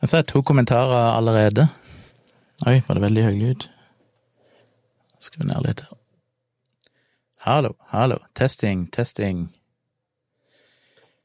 [0.00, 1.68] Jeg ser to kommentarer allerede.
[2.66, 3.66] Oi, var det veldig høy lyd?
[5.22, 5.92] Skru ned litt her.
[7.44, 9.46] Hallo, hallo, testing, testing.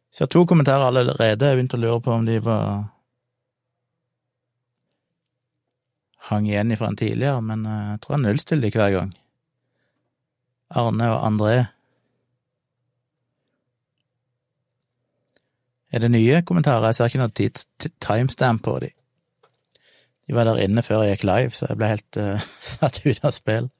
[0.10, 1.48] Jeg ser to kommentarer allerede.
[1.48, 2.90] Jeg begynte å lure på om de var
[6.30, 9.14] hang igjen ifra en tidligere, men eh, jeg tror jeg nullstiller de hver gang.
[10.70, 11.56] Arne og André.
[15.92, 16.86] Er det nye kommentarer?
[16.86, 18.92] Jeg ser ikke noe timestamp på de.
[20.28, 23.24] De var der inne før jeg gikk live, så jeg ble helt uh, satt ut
[23.26, 23.72] av spill.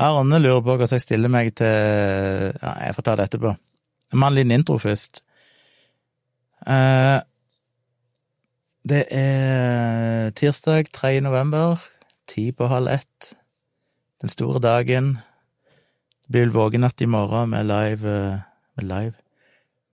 [0.00, 3.54] Arne lurer på hvordan jeg stiller meg til Ja, jeg får ta det etterpå.
[4.12, 5.22] Jeg en liten intro først.
[6.66, 7.20] Uh,
[8.84, 11.20] det er tirsdag 3.
[11.24, 11.80] november,
[12.28, 13.32] ti på halv ett.
[14.20, 15.14] Den store dagen.
[16.24, 18.16] Det blir vel vågenatt i morgen med live
[18.76, 19.29] med live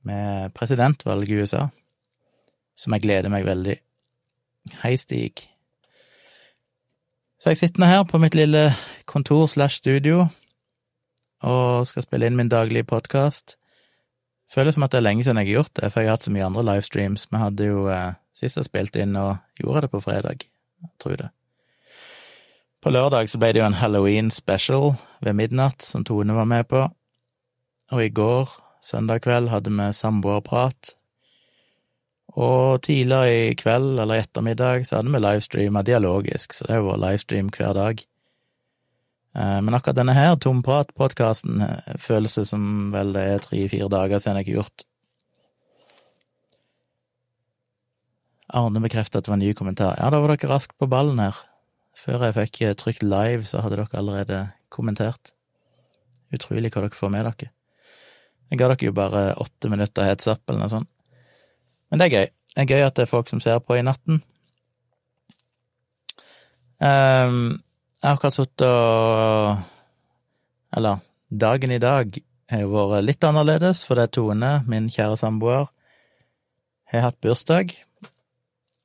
[0.07, 1.67] med presidentvalget i USA,
[2.77, 3.77] som jeg gleder meg veldig.
[4.81, 5.45] Hei, Stig.
[7.37, 8.71] Så jeg sitter nå her på mitt lille
[9.05, 10.25] kontor slash studio
[11.45, 13.57] og skal spille inn min daglige podkast.
[14.49, 16.25] Føles som at det er lenge siden jeg har gjort det, for jeg har hatt
[16.25, 17.27] så mye andre livestreams.
[17.31, 21.15] Vi hadde jo eh, Sist jeg spilte inn og gjorde det på fredag, jeg tror
[21.17, 21.29] det.
[22.85, 24.93] På lørdag så ble det jo en halloween special
[25.25, 26.83] ved midnatt som Tone var med på,
[27.91, 28.51] og i går,
[28.87, 30.93] søndag kveld, hadde vi samboerprat.
[32.37, 37.49] Og tidligere i kveld, eller ettermiddag, så hadde vi livestreama dialogisk, så det var livestream
[37.53, 38.03] hver dag.
[39.37, 44.21] Eh, men akkurat denne her, Tomprat-podkasten, eh, føles det som vel det er tre-fire dager
[44.21, 44.85] siden jeg har gjort.
[48.47, 49.97] Arne bekreftet at det var en ny kommentar.
[49.99, 51.35] Ja, da var dere raskt på ballen her.
[51.97, 55.33] Før jeg fikk eh, trykt live, så hadde dere allerede kommentert.
[56.33, 57.56] Utrolig hva dere får med dere.
[58.47, 60.89] Jeg ga dere jo bare åtte minutter heads up, eller noe sånt.
[61.89, 62.27] Men det er gøy.
[62.53, 64.21] Det er gøy at det er folk som ser på i natten.
[66.77, 67.57] Um,
[67.97, 69.63] jeg har akkurat sittet og
[70.77, 70.99] Eller,
[71.31, 72.11] dagen i dag
[72.51, 75.69] har jo vært litt annerledes, for det er Tone, min kjære samboer,
[76.91, 77.71] har hatt bursdag.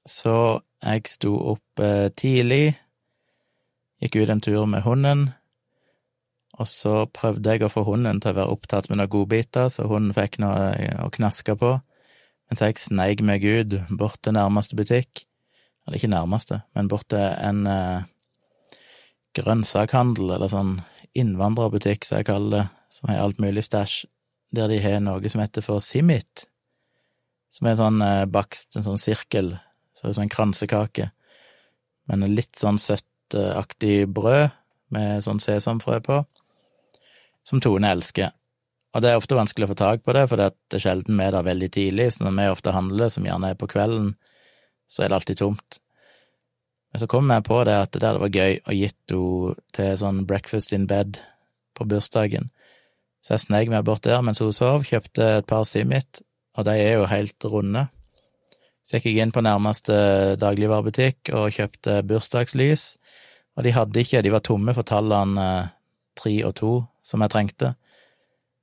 [0.09, 2.73] Så jeg sto opp eh, tidlig,
[4.03, 5.29] gikk ut en tur med hunden,
[6.61, 9.87] og så prøvde jeg å få hunden til å være opptatt med noen godbiter, så
[9.89, 11.79] hunden fikk noe eh, å knaske på,
[12.51, 15.23] Men så jeg sneik meg ut bort til nærmeste butikk,
[15.87, 18.05] eller ikke nærmeste, men bort til en eh,
[19.39, 20.75] grønnsakhandel, eller sånn
[21.17, 24.05] innvandrerbutikk, som jeg kaller det, som har alt mulig stæsj,
[24.53, 26.45] der de har noe som heter for Simit,
[27.57, 29.55] som er en sånn eh, bakst, en sånn sirkel
[30.03, 31.05] så det er sånn kransekake,
[32.11, 34.51] men litt sånn søttaktig brød
[34.93, 36.17] med sånn sesamfrø på,
[37.47, 38.33] som Tone elsker.
[38.93, 41.25] Og det er ofte vanskelig å få tak på det, for det er sjelden vi
[41.25, 44.13] er der veldig tidlig, så når vi ofte handler, som gjerne er på kvelden,
[44.85, 45.79] så er det alltid tomt.
[46.93, 49.95] Men så kom jeg på det at det der var gøy å gitt henne til
[49.97, 51.23] sånn breakfast in bed
[51.73, 52.51] på bursdagen.
[53.25, 56.21] Så jeg snek meg bort der mens hun sov, kjøpte et par Simit,
[56.59, 57.87] og de er jo helt runde.
[58.85, 59.95] Så gikk jeg inn på nærmeste
[60.43, 62.97] dagligvarebutikk og kjøpte bursdagslys,
[63.57, 65.47] og de hadde ikke, de var tomme for tallene
[66.19, 67.75] tre og to som jeg trengte.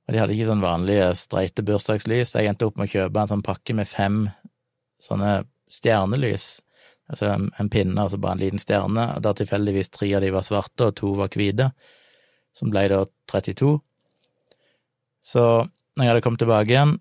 [0.08, 2.34] Og de hadde ikke sånn vanlige streite bursdagslys.
[2.34, 4.24] Jeg endte opp med å kjøpe en sånn pakke med fem
[5.00, 6.48] sånne stjernelys.
[7.10, 10.32] Altså en, en pinne, altså bare en liten stjerne, og der tilfeldigvis tre av de
[10.34, 11.70] var svarte og to var hvite,
[12.54, 13.76] som ble da 32.
[15.30, 16.96] Så når jeg hadde kommet tilbake igjen,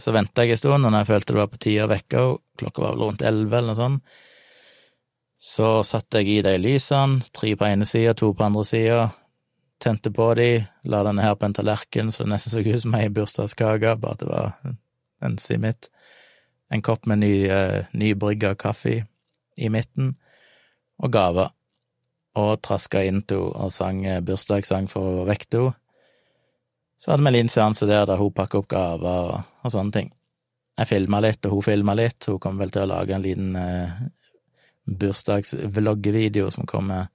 [0.00, 2.22] så venta jeg en stund, og når jeg følte det var på tide å vekke
[2.22, 4.18] henne, klokka var vel rundt elleve eller noe sånt,
[5.42, 9.06] så satte jeg i de lysene, tre på ene sida, to på andre sida,
[9.82, 10.48] tente på de,
[10.88, 14.16] la denne her på en tallerken så det nesten så ut som ei bursdagskake, bare
[14.16, 14.76] at det var
[15.22, 15.90] en simit,
[16.72, 19.02] en kopp med ny, uh, nybrygga kaffe
[19.58, 20.14] i midten,
[21.02, 21.52] og gaver,
[22.38, 25.74] og traska inn til henne og sang eh, bursdagssang for å vekke henne.
[26.96, 29.92] Så hadde vi en liten seanse der der hun pakka opp gaver og, og, sånne
[29.92, 30.12] ting.
[30.78, 33.24] Jeg filma litt, og hun filma litt, så hun kommer vel til å lage en
[33.24, 33.90] liten uh,
[34.86, 37.10] bursdagsvloggevideo som kommer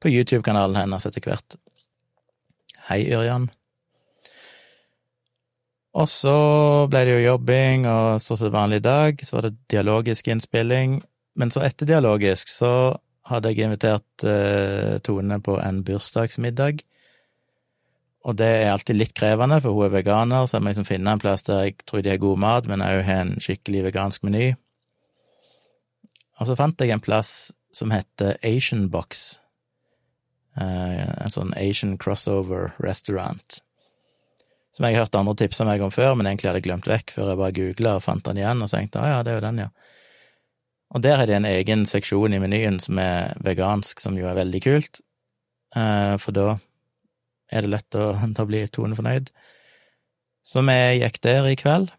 [0.00, 1.58] på YouTube-kanalen hennes etter hvert.
[2.86, 3.48] Hei, Ørjan.
[5.96, 6.36] Og så
[6.92, 11.00] ble det jo jobbing og stort sett vanlig dag, så var det dialogisk innspilling.
[11.36, 12.72] Men så etter dialogisk så
[13.26, 16.84] hadde jeg invitert uh, Tone på en bursdagsmiddag
[18.26, 21.12] og det er alltid litt krevende, for hun er veganer, så jeg må liksom finne
[21.14, 24.24] en plass der jeg tror de har god mat, men òg har en skikkelig vegansk
[24.26, 24.48] meny.
[26.40, 29.36] Og så fant jeg en plass som heter Asian Box,
[30.56, 33.60] en sånn Asian crossover restaurant,
[34.76, 37.30] som jeg har hørt andre tipse meg om før, men egentlig hadde glemt vekk før
[37.32, 39.46] jeg bare googla og fant den igjen, og så tenkte jeg ja, det er jo
[39.46, 39.70] den, ja.
[40.94, 44.38] Og der er det en egen seksjon i menyen som er vegansk, som jo er
[44.38, 45.00] veldig kult,
[45.76, 46.46] eh, for da
[47.52, 48.10] er det lett å,
[48.44, 49.32] å bli tonefornøyd.
[50.46, 51.90] Så vi gikk der i kveld.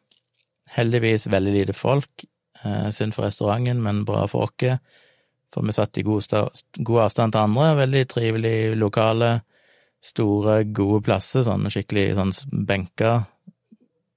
[0.78, 2.24] Heldigvis veldig lite folk.
[2.64, 4.80] Eh, synd for restauranten, men bra for oss.
[5.54, 6.28] For vi satt i god,
[6.78, 9.38] god avstand til andre, veldig trivelig lokale
[10.04, 12.34] store, gode plasser, sånn skikkelig sånn
[12.68, 13.26] benker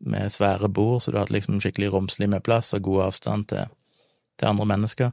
[0.00, 3.68] med svære bord, så du hadde liksom skikkelig romslig med plass og god avstand til,
[4.40, 5.12] til andre mennesker.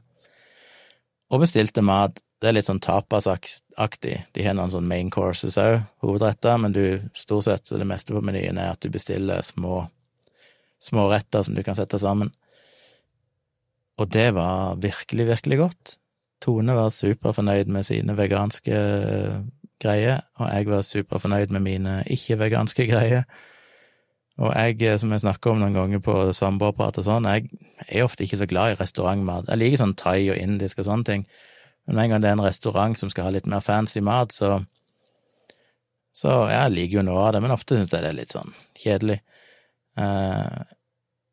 [1.28, 2.22] Og bestilte mat.
[2.38, 4.14] Det er litt sånn tapasaktig.
[4.32, 6.84] De har noen sånn main courses òg, hovedretter, men du,
[7.18, 9.82] stort sett så det meste på menyen er at du bestiller små,
[10.78, 12.30] små retter som du kan sette sammen.
[13.98, 15.96] Og det var virkelig, virkelig godt.
[16.40, 18.80] Tone var superfornøyd med sine veganske
[19.82, 23.24] greier, og jeg var superfornøyd med mine ikke-veganske greier.
[24.38, 27.48] Og jeg, eh, som jeg snakker om noen ganger på samboerprat og sånn, jeg
[27.88, 29.48] er ofte ikke så glad i restaurantmat.
[29.50, 31.26] Jeg liker sånn thai og indisk og sånne ting,
[31.86, 34.32] men med en gang det er en restaurant som skal ha litt mer fancy mat,
[34.32, 34.64] så
[36.18, 38.50] Så jeg liker jo noe av det, men ofte syns jeg det er litt sånn
[38.74, 39.20] kjedelig.
[39.96, 40.62] Eh,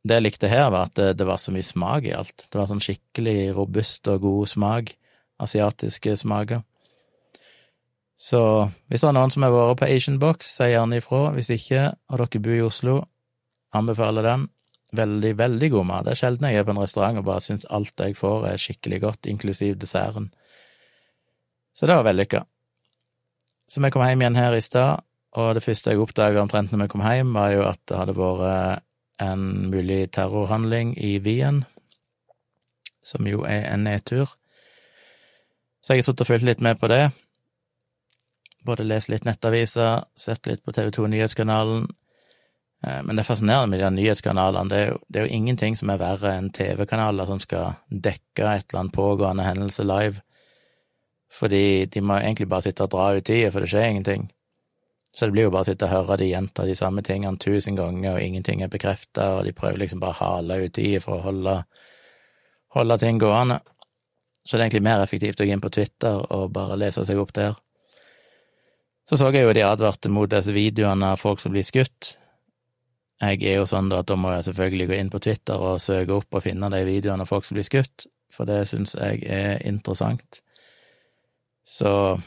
[0.05, 2.45] det jeg likte her, var at det, det var så mye smak i alt.
[2.45, 4.93] Det var sånn skikkelig robust og god smak.
[5.41, 6.61] Asiatiske smaker.
[8.15, 8.39] Så
[8.87, 11.25] hvis det er noen som har vært på Asian Box, si gjerne ifra.
[11.35, 12.99] Hvis ikke, og dere bor i Oslo,
[13.75, 14.47] anbefaler den.
[14.95, 16.05] Veldig, veldig god mat.
[16.05, 18.61] Det er sjelden jeg er på en restaurant og bare syns alt jeg får er
[18.61, 20.29] skikkelig godt, inklusiv desserten.
[21.75, 22.45] Så det var vellykka.
[23.67, 25.01] Så vi kom hjem igjen her i stad,
[25.35, 28.15] og det første jeg oppdaga omtrent når vi kom hjem, var jo at det hadde
[28.15, 28.84] vært
[29.21, 31.63] en mulig terrorhandling i Wien,
[33.03, 34.31] som jo er en nedtur.
[35.81, 37.03] Så jeg har sittet og fulgt litt med på det.
[38.65, 41.85] Både lest litt nettaviser, sett litt på TV 2 Nyhetskanalen.
[42.85, 44.69] Eh, men det er fascinerende med de nyhetskanalene.
[44.69, 48.49] Det er, jo, det er jo ingenting som er verre enn TV-kanaler som skal dekke
[48.49, 50.23] et eller annet pågående hendelse live.
[51.35, 54.29] Fordi de må egentlig bare sitte og dra ut tida, for det skjer ingenting.
[55.15, 57.77] Så det blir jo bare å sitte og høre de gjenta de samme tingene tusen
[57.77, 61.21] ganger, og ingenting er bekrefta, og de prøver liksom bare å hale ut i for
[61.21, 61.53] å holde,
[62.75, 63.61] holde ting gående.
[64.43, 67.21] Så det er egentlig mer effektivt å gå inn på Twitter og bare lese seg
[67.21, 67.55] opp der.
[69.07, 72.17] Så så jeg jo de advarte mot disse videoene av folk som blir skutt.
[73.23, 75.79] Jeg er jo sånn da at da må jeg selvfølgelig gå inn på Twitter og
[75.81, 79.23] søke opp og finne de videoene av folk som blir skutt, for det syns jeg
[79.31, 80.41] er interessant.
[81.63, 82.19] Så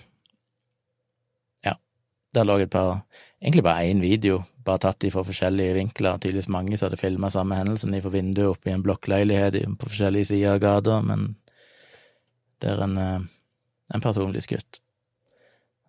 [2.34, 3.02] der lå et par
[3.38, 6.16] Egentlig bare én video, bare tatt de fra forskjellige vinkler.
[6.18, 10.32] Tydeligvis mange som hadde filma samme hendelsen fra vinduet oppe i en blokkleilighet på forskjellige
[10.32, 11.36] sider av gata, men
[12.62, 13.20] der en, eh,
[13.94, 14.80] en person blir skutt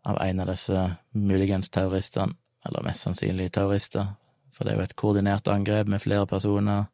[0.05, 2.35] av en av disse muligens terroristene,
[2.65, 4.13] eller mest sannsynlig terrorister,
[4.53, 6.85] for det er jo et koordinert angrep med flere personer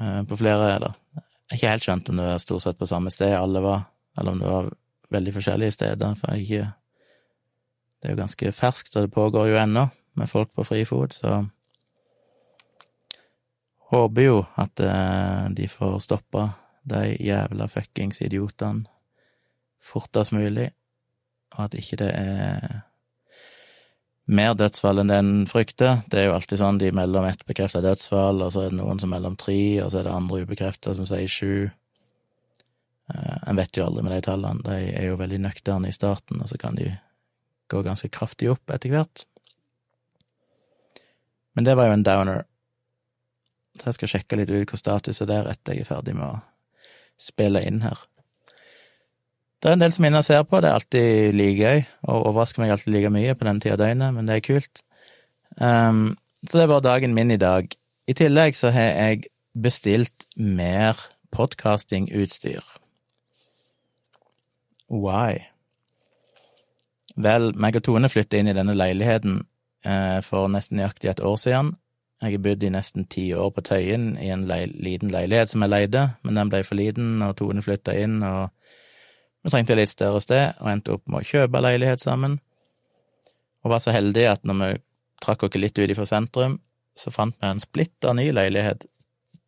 [0.00, 2.86] eh, på flere Eller jeg har ikke helt skjønt om det var stort sett på
[2.86, 3.86] samme sted alle var,
[4.18, 4.70] eller om det var
[5.10, 6.72] veldig forskjellige steder, for jeg ikke
[8.06, 11.40] Det er jo ganske ferskt, og det pågår jo ennå, med folk på frifot, så
[13.90, 16.44] håper jo at eh, de får stoppa
[16.86, 18.86] de jævla fuckings idiotene
[19.82, 20.70] fortest mulig
[21.56, 22.76] og at ikke det er
[24.26, 26.04] mer dødsfall enn det en frykter.
[26.10, 29.02] Det er jo alltid sånn de melder ett bekrefta dødsfall, og så er det noen
[29.02, 31.68] som melder om tre, og så er det andre ubekrefta som sier sju.
[33.14, 36.42] Eh, en vet jo aldri med de tallene, de er jo veldig nøkterne i starten,
[36.42, 36.90] og så kan de
[37.72, 39.24] gå ganske kraftig opp etter hvert.
[41.56, 42.44] Men det var jo en downer,
[43.78, 46.28] så jeg skal sjekke litt ut hva status er der etter jeg er ferdig med
[46.28, 46.42] å
[47.20, 48.02] spille inn her.
[49.62, 52.28] Det er en del som er inne ser på, det er alltid like gøy, og
[52.28, 54.82] overrasker meg alltid like mye på den tida av døgnet, men det er kult.
[55.56, 56.04] Um,
[56.44, 57.72] så det var dagen min i dag.
[58.06, 61.00] I tillegg så har jeg bestilt mer
[61.32, 62.62] podkastingutstyr.
[64.92, 65.55] Why?
[67.16, 69.40] Vel, meg og Tone flyttet inn i denne leiligheten
[69.88, 71.74] eh, for nesten nøyaktig et år siden.
[72.22, 75.64] Jeg har bodd i nesten ti år på Tøyen i en le liten leilighet som
[75.64, 78.48] jeg leide, men den ble for liten, og Tone flytta inn, og
[79.44, 82.38] vi trengte litt større sted, og endte opp med å kjøpe leilighet sammen.
[83.64, 84.70] Og var så heldige at når vi
[85.24, 86.58] trakk oss litt ut ifra sentrum,
[86.96, 88.88] så fant vi en splitter ny leilighet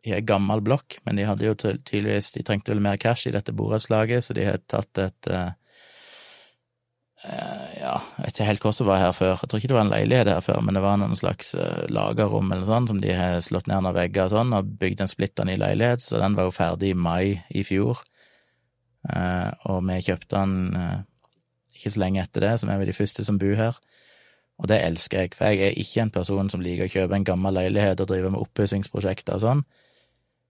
[0.06, 3.34] i ei gammel blokk, men de hadde jo tydeligvis De trengte vel mer cash i
[3.34, 5.50] dette borettslaget, så de hadde tatt et uh,
[7.18, 9.40] Ja, jeg vet ikke helt hva som var her før.
[9.40, 11.82] Jeg tror ikke det var en leilighet her før, men det var noen slags uh,
[11.90, 15.10] lagerrom eller sånn som de har slått ned noen vegger og sånn, og bygd en
[15.10, 18.04] splitter ny leilighet, så den var jo ferdig i mai i fjor.
[19.06, 20.98] Eh, og vi kjøpte den eh,
[21.78, 23.78] ikke så lenge etter det, så vi er de første som bor her.
[24.58, 27.26] Og det elsker jeg, for jeg er ikke en person som liker å kjøpe en
[27.26, 29.64] gammel leilighet og drive med oppussingsprosjekter og sånn.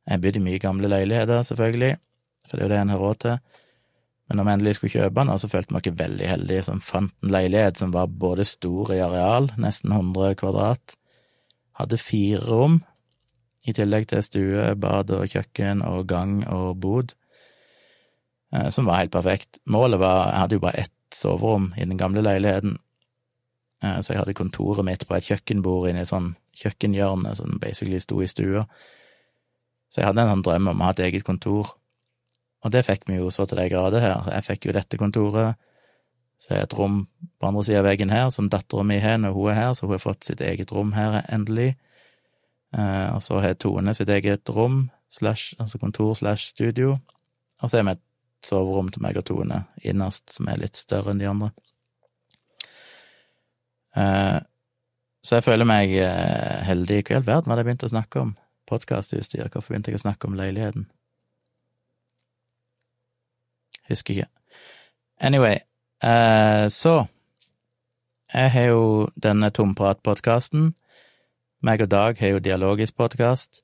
[0.09, 1.99] Jeg har i mye gamle leiligheter, selvfølgelig,
[2.49, 3.58] for det er jo det en har råd til.
[4.29, 7.15] Men når vi endelig skulle kjøpe den, så følte vi oss veldig heldige som fant
[7.25, 10.97] en leilighet som var både stor i areal, nesten 100 kvadrat,
[11.81, 12.83] hadde fire rom,
[13.69, 17.15] i tillegg til stue, bad og kjøkken og gang og bod,
[18.55, 19.61] eh, som var helt perfekt.
[19.67, 22.79] Målet var Jeg hadde jo bare ett soverom i den gamle leiligheten,
[23.83, 27.59] eh, så jeg hadde kontoret mitt på et kjøkkenbord inne i et sånn kjøkkenhjørne som
[27.61, 28.67] basically sto i stua.
[29.89, 31.77] Så jeg hadde en sånn drøm om å ha et eget kontor,
[32.65, 34.31] og det fikk vi jo så til de grader her.
[34.35, 35.59] Jeg fikk jo dette kontoret,
[36.39, 37.03] så er et rom
[37.39, 39.87] på andre sida av veggen her, som dattera mi har når hun er her, så
[39.87, 41.73] hun har fått sitt eget rom her endelig.
[42.75, 46.99] Eh, og så har Tone sitt eget rom, slash, altså kontor slash studio.
[47.63, 48.05] Og så har vi et
[48.45, 51.51] soverom til meg og Tone innerst, som er litt større enn de andre.
[53.99, 54.39] Eh,
[55.27, 57.03] så jeg føler meg eh, heldig.
[57.03, 58.37] Hva i all verden var det jeg begynte å snakke om?
[58.69, 59.49] Podkastutstyr.
[59.49, 60.87] Hvorfor begynte jeg å snakke om leiligheten?
[63.89, 64.27] Husker ikke.
[65.21, 65.59] Anyway,
[66.71, 67.07] så
[68.35, 70.75] Jeg har jo denne Tomprat-podkasten.
[71.65, 73.63] Meg og Dag har jo dialogisk podkast.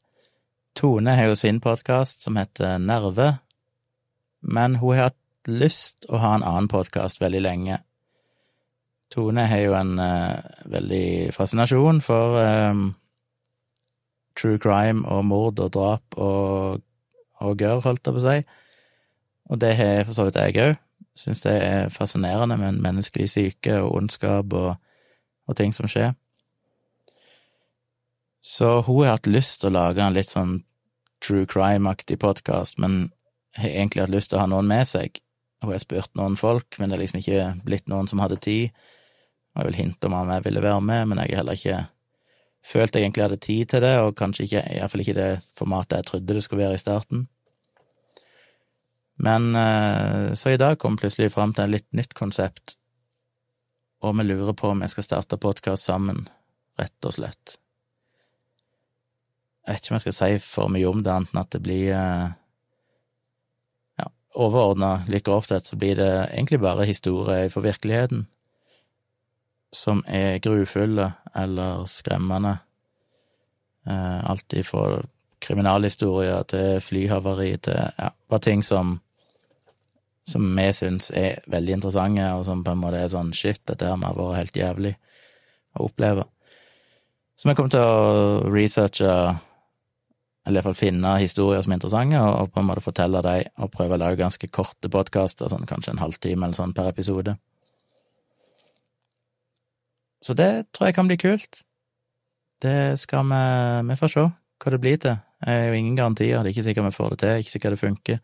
[0.74, 3.36] Tone har jo sin podkast som heter Nerve,
[4.42, 7.78] men hun har hatt lyst å ha en annen podkast veldig lenge.
[9.14, 12.88] Tone har jo en uh, veldig fascinasjon for um,
[14.34, 16.82] true crime og mord og drap og,
[17.38, 18.38] og gørr, holdt jeg på å si,
[19.50, 20.76] og det har for så vidt jeg òg.
[21.18, 24.76] Syns det er fascinerende med en menneskelig syke og ondskap og,
[25.46, 26.14] og ting som skjer.
[28.44, 30.58] Så hun har hatt lyst til å lage en litt sånn
[31.24, 33.08] true crime-aktig podkast, men
[33.56, 35.20] har egentlig hatt lyst til å ha noen med seg.
[35.62, 38.74] Hun har spurt noen folk, men det er liksom ikke blitt noen som hadde tid.
[39.54, 41.84] Og jeg vil hinte om om jeg ville være med, men jeg har heller ikke
[42.64, 46.08] følt jeg egentlig hadde tid til det, og kanskje ikke, iallfall ikke det formatet jeg
[46.10, 47.26] trodde det skulle være i starten.
[49.16, 52.76] Men eh, så i dag kom plutselig fram til et litt nytt konsept,
[54.02, 56.26] og vi lurer på om vi skal starte podkast sammen,
[56.80, 57.58] rett og slett.
[59.64, 61.62] Jeg vet ikke om jeg skal si for mye om det, annet enn at det
[61.64, 62.34] blir eh,
[64.02, 68.26] Ja, overordna, like ofte, så blir det egentlig bare historier for virkeligheten
[69.74, 72.58] som er grufulle eller skremmende.
[73.86, 75.02] Eh, alt ifra
[75.44, 78.98] kriminalhistorier til flyhavari til ja, bare ting som
[80.24, 83.84] som vi syns er veldig interessante, og som på en måte er sånn shit, dette
[83.84, 84.92] her må ha vært helt jævlig
[85.76, 86.24] å oppleve.
[87.36, 89.10] Så vi kommer til å researche
[90.44, 93.96] eller iallfall finne historier som er interessante, og, på en måte fortelle dem, og prøve
[93.96, 97.36] å lage ganske korte podkaster, sånn kanskje en halvtime eller sånn per episode.
[100.24, 101.64] Så det tror jeg kan bli kult.
[102.64, 103.40] Det skal vi
[103.90, 105.16] Vi får se hva det blir til.
[105.44, 107.76] Jeg har jo ingen garantier, det er ikke sikkert vi får det til, ikke sikkert
[107.76, 108.18] det funker.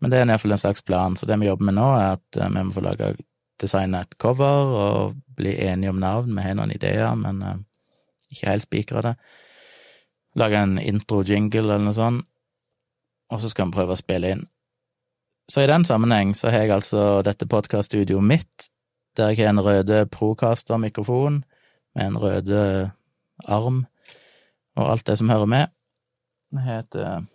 [0.00, 2.40] Men det er iallfall en slags plan, så det vi jobber med nå, er at
[2.40, 3.14] eh, vi må få lage
[3.62, 6.34] designe et cover og bli enige om navn.
[6.36, 7.54] Vi har noen ideer, men uh,
[8.28, 9.14] ikke helt spikra det
[10.36, 12.26] lage en intro-jingle eller noe sånt,
[13.32, 14.44] og så skal vi prøve å spille inn.
[15.50, 18.68] Så i den sammenheng så har jeg altså dette podkaststudioet mitt,
[19.16, 21.40] der jeg har en røde Procaster-mikrofon
[21.96, 22.62] med en røde
[23.46, 23.86] arm
[24.76, 25.72] og alt det som hører med.
[26.54, 27.26] Det heter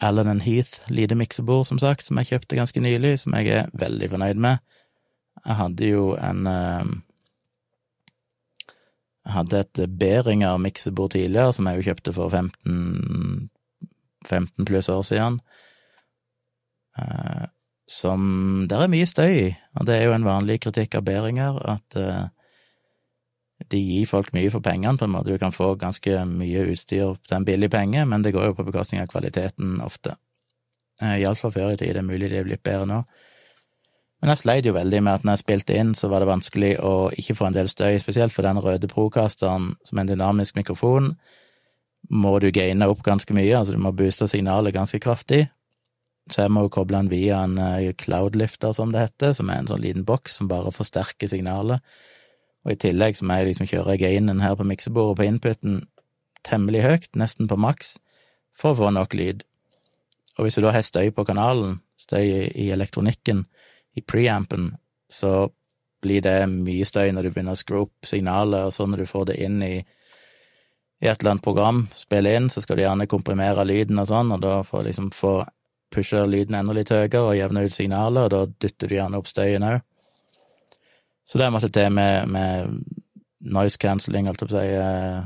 [0.00, 4.10] Allen Heath lite miksebord, som sagt, som jeg kjøpte ganske nylig, som jeg er veldig
[4.10, 4.58] fornøyd med.
[5.44, 6.90] Jeg hadde jo en eh,
[9.20, 13.50] jeg hadde et Beringer miksebord tidligere, som jeg jo kjøpte for 15,
[14.26, 15.40] 15 pluss år siden,
[16.98, 17.46] eh,
[17.90, 21.96] som Der er mye støy og det er jo en vanlig kritikk av Beringer, at
[21.98, 22.28] eh,
[23.68, 25.32] de gir folk mye for pengene, på en måte.
[25.32, 28.66] Du kan få ganske mye utstyr til en billig penge, men det går jo på
[28.70, 30.16] bekostning av kvaliteten ofte.
[31.02, 31.94] Eh, Iallfall før i tid.
[31.94, 33.02] Det er mulig det er blitt bedre nå.
[34.20, 36.74] Men jeg sleit jo veldig med at når jeg spilte inn, så var det vanskelig
[36.84, 40.58] å ikke få en del støy, spesielt for den røde procasteren, som er en dynamisk
[40.60, 41.14] mikrofon,
[42.10, 45.46] må du gaine opp ganske mye, altså du må booste signalet ganske kraftig.
[46.30, 49.62] Så jeg må jo koble den via en eh, cloudlifter, som det heter, som er
[49.62, 51.80] en sånn liten boks som bare forsterker signalet.
[52.66, 55.80] Og i tillegg så må jeg liksom kjøre gainen her på miksebordet på inputen
[56.46, 57.98] temmelig høyt, nesten på maks,
[58.56, 59.44] for å få nok lyd.
[60.38, 63.44] Og hvis du da har støy på kanalen, støy i elektronikken,
[63.96, 64.74] i preampen,
[65.10, 65.50] så
[66.00, 69.10] blir det mye støy når du begynner å skru opp signalet, og så når du
[69.10, 73.08] får det inn i, i et eller annet program, spille inn, så skal du gjerne
[73.10, 75.34] komprimere lyden og sånn, og da får liksom få
[75.92, 79.28] pushe lyden enda litt høyere og jevne ut signalet, og da dytter du gjerne opp
[79.28, 79.80] støyen òg.
[81.30, 82.72] Så det måtte til med, med
[83.54, 85.20] noise cancelling, holdt jeg på å si, eh,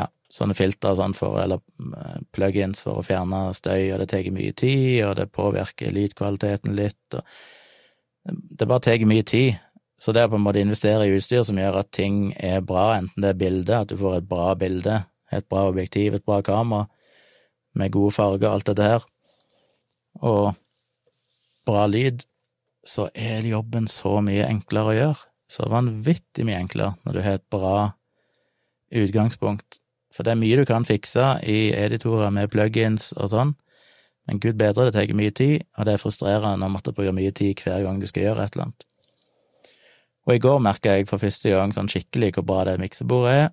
[0.00, 1.60] ja, sånne filtre sånn for, eller
[2.00, 6.72] eh, plugins for å fjerne støy, og det tar mye tid, og det påvirker lydkvaliteten
[6.78, 9.60] litt, og det bare tar mye tid.
[10.00, 12.88] Så det å på en måte investere i utstyr som gjør at ting er bra,
[12.96, 16.40] enten det er bilde, at du får et bra bilde, et bra objektiv, et bra
[16.42, 16.88] kamera,
[17.76, 19.04] med gode farger, alt dette her,
[20.24, 20.54] og
[21.68, 22.24] bra lyd,
[22.84, 25.28] så er jobben så mye enklere å gjøre.
[25.52, 27.92] Så vanvittig mye enklere når du har et bra
[28.92, 29.78] utgangspunkt.
[30.12, 33.54] For det er mye du kan fikse i editorer med plugins og sånn,
[34.28, 37.32] men gud bedre, det tar mye tid, og det er frustrerende å måtte bruke mye
[37.34, 38.84] tid hver gang du skal gjøre et eller annet.
[40.28, 43.48] Og i går merka jeg for første gang sånn skikkelig hvor bra det miksebordet er,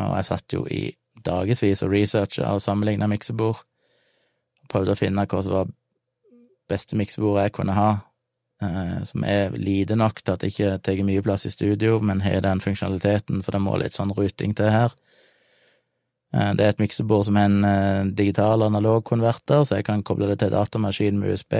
[0.00, 0.86] og jeg satt jo i
[1.26, 3.60] dagevis og researcha og sammenligna miksebord,
[4.72, 5.74] prøvde å finne hva som var
[6.70, 7.90] beste miksebordet jeg kunne ha,
[9.04, 12.40] som er lite nok til at det ikke tar mye plass i studio, men har
[12.40, 14.94] den funksjonaliteten, for det må litt sånn ruting til her.
[16.34, 20.28] Eh, det er et miksebord som er en digital digital analogkonverter, så jeg kan koble
[20.30, 21.54] det til datamaskin med USB.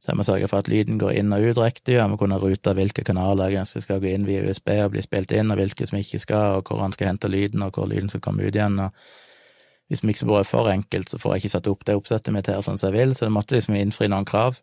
[0.00, 2.16] Så jeg må sørge for at lyden går inn og ut riktig, og jeg må
[2.20, 5.58] kunne rute hvilke kanaler jeg skal gå inn via USB og bli spilt inn, og
[5.60, 8.46] hvilke som ikke skal, og hvor han skal hente lyden, og hvor lyden skal komme
[8.46, 8.78] ut igjen.
[8.78, 8.90] og
[9.88, 12.62] Hvis miksebordet er for enkelt, så får jeg ikke satt opp det oppsettet mitt her
[12.62, 14.60] sånn som jeg vil, så det måtte liksom innfri noen krav.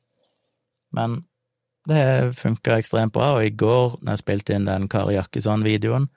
[0.94, 1.24] Men
[1.90, 6.08] det funka ekstremt bra, og i går, når jeg spilte inn den Kari Jakkesson-videoen,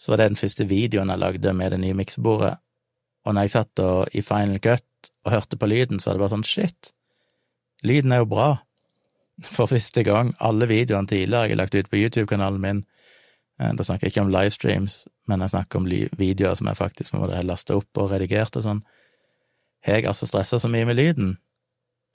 [0.00, 2.54] så var det den første videoen jeg lagde med det nye miksebordet,
[3.26, 6.22] og når jeg satt og, i Final Cut og hørte på lyden, så var det
[6.22, 6.92] bare sånn shit,
[7.84, 8.48] lyden er jo bra.
[9.56, 12.84] For første gang, alle videoene tidligere jeg har lagt ut på YouTube-kanalen min,
[13.60, 17.16] eh, da snakker jeg ikke om livestreams, men jeg snakker om videoer som jeg faktisk
[17.16, 18.82] må laste opp og redigert og sånn,
[19.84, 21.38] har jeg altså stressa så mye med lyden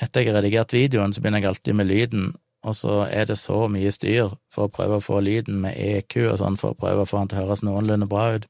[0.02, 2.24] etter jeg har redigert videoen, så begynner jeg alltid med lyden,
[2.66, 6.14] og så er det så mye styr for å prøve å få lyden med EQ
[6.32, 8.46] og sånn, for å prøve å få den til å høres noenlunde bra ut.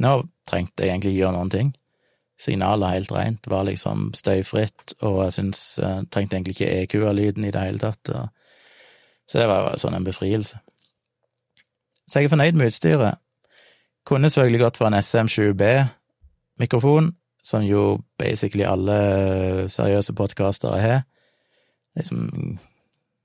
[0.00, 0.12] Nå
[0.48, 1.68] trengte jeg egentlig ikke gjøre noen ting.
[2.40, 7.14] Signalet helt rent, var liksom støyfritt, og jeg syns jeg trengte egentlig ikke EQ av
[7.18, 8.04] lyden i det hele tatt.
[9.28, 10.56] Så det var sånn en befrielse.
[12.08, 13.14] Så jeg er fornøyd med utstyret.
[14.08, 17.06] Kunne selvfølgelig gått for en SM7B-mikrofon,
[17.42, 21.02] som jo basically alle seriøse podkastere har.
[21.96, 22.58] Liksom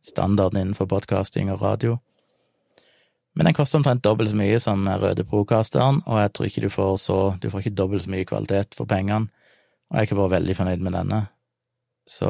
[0.05, 1.97] standarden innenfor podkasting og radio.
[3.35, 6.69] Men den koster omtrent dobbelt så mye som Røde Procasteren, og jeg tror ikke du
[6.69, 9.27] får så Du får ikke dobbelt så mye kvalitet for pengene,
[9.91, 11.25] og jeg har vært veldig fornøyd med denne.
[12.07, 12.29] Så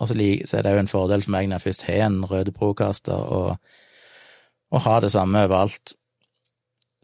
[0.00, 2.52] Og så er det jo en fordel for meg når jeg først har en Røde
[2.52, 3.56] Procaster,
[4.70, 5.94] og ha det samme overalt.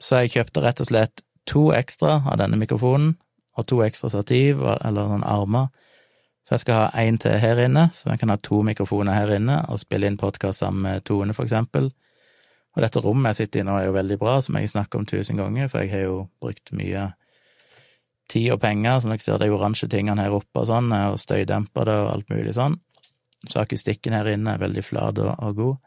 [0.00, 3.18] Så jeg kjøpte rett og slett to ekstra av denne mikrofonen,
[3.56, 5.68] og to ekstra stativ, eller noen armer.
[6.46, 9.32] Så jeg skal ha én til her inne, så jeg kan ha to mikrofoner her
[9.34, 11.90] inne og spille inn podkast sammen med Tone, for eksempel.
[12.76, 15.08] Og dette rommet jeg sitter i nå, er jo veldig bra, som jeg snakker om
[15.08, 17.08] tusen ganger, for jeg har jo brukt mye
[18.30, 21.88] tid og penger, som dere ser, de oransje tingene her oppe og sånn, og støydemper
[21.88, 22.78] det og alt mulig sånn.
[23.48, 25.82] Så akustikken her inne er veldig flat og, og god.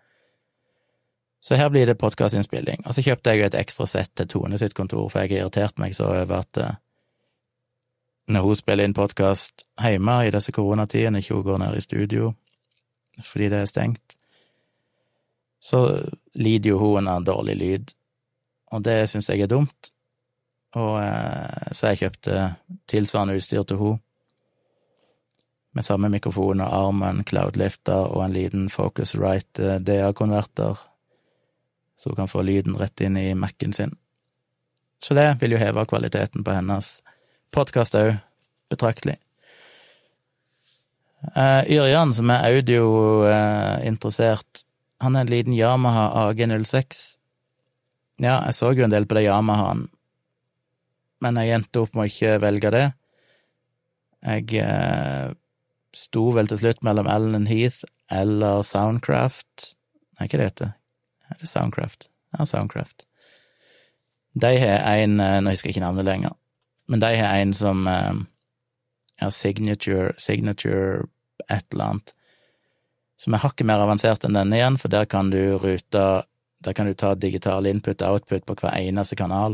[1.39, 2.83] Så her blir det podkastinnspilling.
[2.85, 5.45] Og så kjøpte jeg jo et ekstra sett til Tone sitt kontor, for jeg har
[5.45, 6.79] irritert meg så over at eh,
[8.29, 12.33] når hun spiller inn podkast hjemme i disse koronatidene, ikke hun går ned i studio
[13.25, 14.13] fordi det er stengt,
[15.59, 15.79] så
[16.39, 17.89] lider jo hun av dårlig lyd,
[18.71, 19.89] og det syns jeg er dumt.
[20.79, 22.43] Og eh, så jeg kjøpte
[22.87, 23.97] tilsvarende utstyr til hun
[25.75, 30.79] med samme mikrofon og arm, en cloudlifter og en liten Focusrite eh, DA-konverter,
[31.99, 33.97] så hun kan få lyden rett inn i Mac-en sin.
[35.03, 36.99] Så det vil jo heve kvaliteten på hennes
[37.55, 38.17] podkast òg,
[38.71, 39.17] betraktelig.
[41.35, 44.65] Uh, Yrjan, som er audiointeressert, uh,
[45.03, 47.17] han er en liten Yamaha AG06.
[48.19, 49.87] Ja, jeg så jo en del på det Yamahaen,
[51.23, 52.87] men jeg endte opp med å ikke velge det.
[54.23, 55.27] Jeg uh,
[55.95, 57.79] sto vel til slutt mellom Allen Heath
[58.11, 59.73] eller Soundcraft
[60.19, 60.71] Nei, hva det heter
[61.31, 62.09] Er det Soundcraft?
[62.35, 63.05] Ja, Soundcraft.
[64.35, 66.35] De har en Nå husker jeg ikke navnet lenger
[66.89, 68.13] men de har en som eh,
[69.21, 71.05] ja, signature, signature
[71.49, 72.13] et eller annet,
[73.19, 76.23] som er hakket mer avansert enn denne igjen, for der kan du rute
[76.59, 79.53] Der kan du ta digital input og output på hver eneste kanal.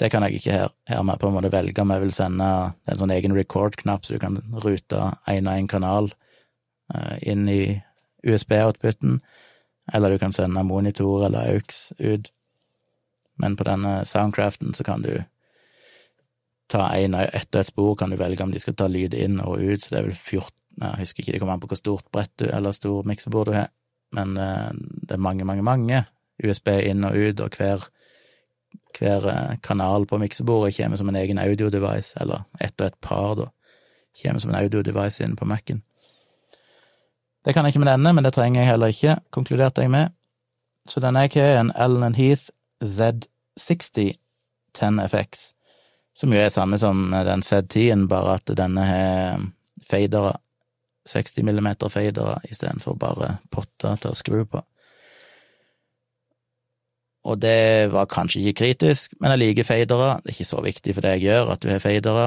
[0.00, 0.70] Det kan jeg ikke her.
[0.88, 2.46] Her må på en måte velge om jeg vil sende
[2.88, 6.08] en sånn egen record-knapp, så du kan rute én og én kanal
[6.94, 7.82] uh, inn i
[8.24, 9.20] USB-outputen,
[9.92, 12.32] eller du kan sende monitor eller AUX ut.
[13.36, 15.18] Men på denne Soundcraften så kan du
[16.70, 19.60] ta en etter et spor, kan du velge om de skal ta lyd inn og
[19.60, 22.06] ut, så det er vel 14, Jeg husker ikke, det kommer an på hvor stort
[22.12, 23.68] brett du, eller stor miksebord du har,
[24.12, 24.72] men eh,
[25.06, 26.00] det er mange, mange, mange
[26.42, 27.84] USB inn og ut, og hver,
[28.98, 33.34] hver eh, kanal på miksebordet kommer som en egen audio-device, eller ett og et par,
[33.38, 33.48] da,
[34.22, 35.82] kommer som en audio-device inn på Mac-en.
[37.44, 40.14] Det kan jeg ikke med denne, men det trenger jeg heller ikke, konkluderte jeg med.
[40.88, 42.50] Så denne jeg har, er en Allen Heath
[42.82, 44.16] Z60
[44.74, 45.53] 10FX,
[46.14, 49.42] som jo er samme som den Z10-en, bare at denne har
[49.88, 50.36] fadere,
[51.10, 54.62] 60 millimeter fadere, istedenfor bare potter til å skru på.
[57.24, 60.14] Og det var kanskje ikke kritisk, men jeg liker fadere.
[60.22, 62.26] Det er ikke så viktig for det jeg gjør, at du har fadere,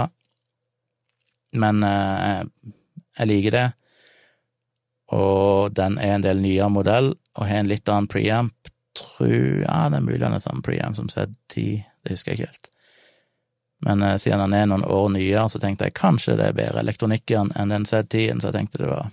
[1.58, 2.72] men eh,
[3.20, 3.68] jeg liker det.
[5.16, 8.74] Og den er en del nyere modell, og har en litt annen preamp.
[8.98, 12.50] tru Ja, det er mulig den er samme preamp som Z10, det husker jeg ikke
[12.50, 12.72] helt.
[13.86, 16.82] Men eh, siden den er noen år nyere, så tenkte jeg kanskje det er bedre
[16.82, 19.12] elektronikk enn den Z10-en, så jeg tenkte det var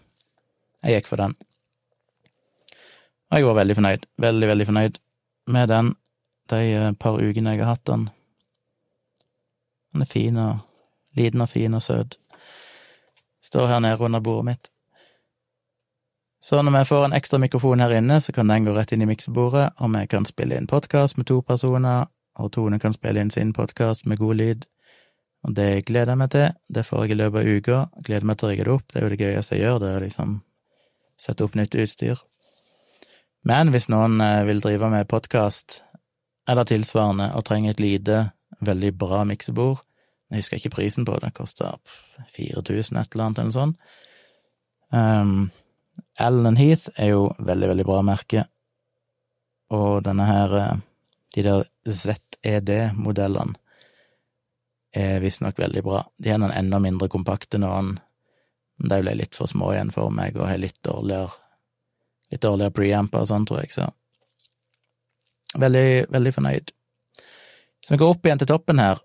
[0.85, 1.35] Jeg gikk for den.
[3.33, 4.03] Og jeg var veldig fornøyd.
[4.21, 4.99] Veldig, veldig fornøyd
[5.55, 5.95] med den
[6.53, 8.09] de eh, par ukene jeg har hatt den.
[9.93, 10.61] Den er fin og
[11.17, 12.19] liten og fin og søt.
[13.45, 14.71] Står her nede under bordet mitt.
[16.45, 19.01] Så når vi får en ekstra mikrofon her inne, så kan den gå rett inn
[19.01, 22.05] i miksebordet, og vi kan spille inn podkast med to personer,
[22.39, 24.67] og Tone kan spille inn sin podkast med god lyd.
[25.45, 26.47] Og det gleder jeg meg til.
[26.73, 27.81] Det får jeg i løpet av uka.
[28.07, 28.87] Gleder meg til å rigge det opp.
[28.91, 30.39] Det er jo det gøyeste jeg gjør, det er liksom
[31.21, 32.23] sette opp nytt utstyr.
[33.45, 35.83] Men hvis noen eh, vil drive med podkast
[36.49, 38.23] eller tilsvarende og trenger et lite,
[38.65, 39.81] veldig bra miksebord
[40.31, 41.77] Jeg husker ikke prisen på det, det koster
[42.37, 43.75] 4000 et eller annet eller sånn.
[44.95, 45.51] Um,
[46.19, 48.45] Allen Heath er jo veldig, veldig bra merke,
[49.75, 50.81] og denne her eh,
[51.35, 53.59] De der ZED-modellene
[54.95, 56.05] er visstnok veldig bra.
[56.23, 57.97] De er noen enda mindre kompakte noen,
[58.79, 61.33] men de ble litt for små igjen for meg og har litt dårligere
[62.33, 63.89] litt dårligere preamper og sånn, tror jeg, så
[65.61, 66.73] veldig, veldig fornøyd.
[67.85, 69.03] Så vi går opp igjen til toppen her.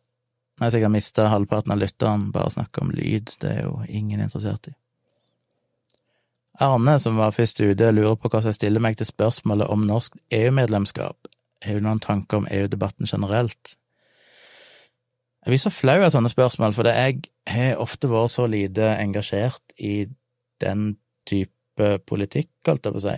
[0.60, 4.24] Har jeg sikkert mista halvparten av lytteren, bare snakke om lyd, det er jo ingen
[4.24, 4.76] interessert i.
[6.60, 10.18] Arne, som var først ute, lurer på hvordan jeg stiller meg til spørsmålet om norsk
[10.36, 11.30] EU-medlemskap.
[11.66, 13.76] Har du noen tanker om EU-debatten generelt?
[15.46, 19.76] Jeg blir så flau av sånne spørsmål, for jeg har ofte vært så lite engasjert
[19.80, 20.04] i
[20.62, 20.94] den
[21.30, 23.18] type politikk, holdt jeg på å si,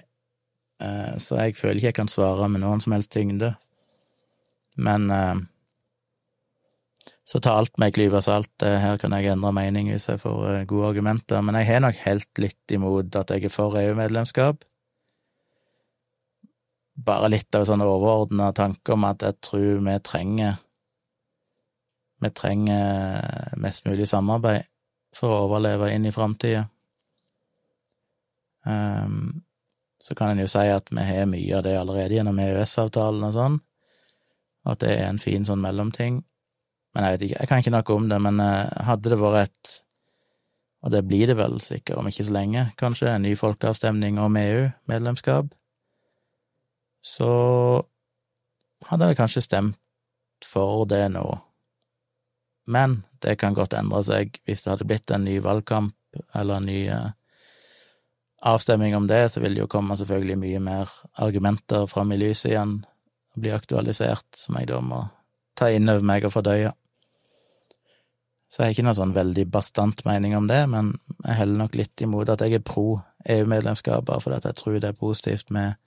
[0.82, 3.54] Eh, så jeg føler ikke jeg kan svare med noen som helst tyngde.
[4.82, 5.44] Men eh,
[7.28, 8.54] så ta alt med ei klype salt.
[8.62, 11.44] Her kan jeg endre mening hvis jeg får eh, gode argumenter.
[11.46, 14.66] Men jeg har nok helt litt imot at jeg er for EU-medlemskap.
[17.06, 20.60] Bare litt av en sånn overordna tanke om at jeg tror vi trenger
[22.22, 24.68] Vi trenger mest mulig samarbeid
[25.18, 26.68] for å overleve inn i framtida.
[28.62, 29.42] Um,
[30.02, 33.34] så kan en jo si at vi har mye av det allerede gjennom EØS-avtalen og
[33.36, 33.58] sånn,
[34.66, 36.22] og at det er en fin sånn mellomting.
[36.94, 39.48] Men jeg vet ikke, jeg kan ikke noe om det, men eh, hadde det vært
[39.48, 39.74] et,
[40.82, 44.38] og det blir det vel sikkert om ikke så lenge, kanskje, en ny folkeavstemning om
[44.42, 45.54] EU-medlemskap,
[47.02, 47.32] så
[48.90, 51.26] hadde jeg kanskje stemt for det nå.
[52.72, 55.96] Men det kan godt endre seg hvis det hadde blitt en ny valgkamp
[56.38, 57.12] eller en ny eh,
[58.42, 62.52] avstemning om det, så vil det jo komme selvfølgelig mye mer argumenter fram i lyset
[62.52, 62.78] igjen
[63.32, 65.06] og bli aktualisert, som jeg da må
[65.58, 66.74] ta inn over meg og fordøye.
[68.52, 71.78] Så jeg har ikke noe sånn veldig bastant mening om det, men jeg heller nok
[71.80, 75.78] litt imot at jeg er pro EU-medlemskap, bare fordi jeg tror det er positivt med,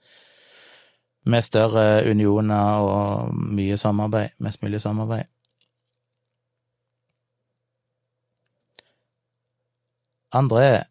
[1.25, 5.25] med større unioner og mye samarbeid, mest mulig samarbeid.
[10.35, 10.83] André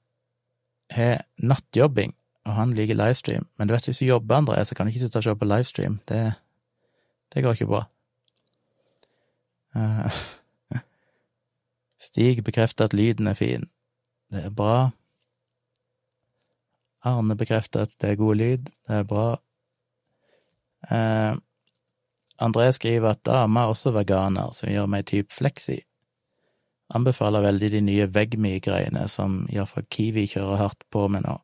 [0.90, 3.46] har nattjobbing, og han liker livestream.
[3.58, 5.44] Men du vet, hvis du jobber, André, så kan du ikke sitte og se på
[5.44, 6.00] livestream.
[6.08, 6.32] Det,
[7.34, 7.84] det går ikke bra.
[9.76, 10.10] Uh,
[12.06, 13.70] Stig bekrefter at lyden er fin.
[14.32, 14.90] Det er bra.
[17.04, 18.70] Arne bekrefter at det er god lyd.
[18.88, 19.36] Det er bra.
[20.90, 21.36] Uh,
[22.42, 25.78] André skriver at dama er også veganer, som gjør meg type fleksi.
[26.94, 31.38] Anbefaler veldig de nye vegmi-greiene som iallfall Kiwi kjører hardt på med nå.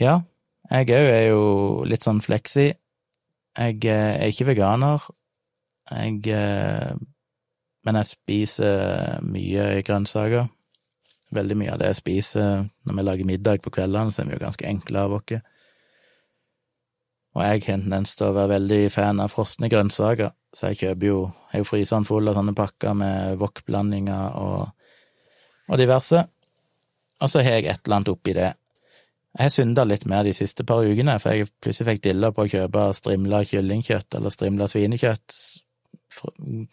[0.00, 0.20] Ja,
[0.70, 1.44] jeg òg er jo
[1.88, 2.72] litt sånn fleksi.
[3.58, 5.04] Jeg eh, er ikke veganer.
[5.90, 6.92] Jeg eh,
[7.82, 10.46] Men jeg spiser mye grønnsaker.
[11.34, 14.36] Veldig mye av det jeg spiser når vi lager middag på kveldene, så er vi
[14.36, 15.40] jo ganske enkle av oss.
[17.32, 20.82] Og jeg har en tendens til å være veldig fan av frosne grønnsaker, så jeg
[20.82, 21.20] kjøper jo
[21.52, 24.68] Jeg fryser den full av sånne pakker med wok-blandinger og,
[25.68, 26.22] og diverse.
[27.20, 28.50] Og så har jeg et eller annet oppi det.
[29.32, 32.44] Jeg har synda litt mer de siste par ukene, for jeg plutselig fikk dilla på
[32.44, 35.36] å kjøpe strimla kyllingkjøtt eller strimla svinekjøtt.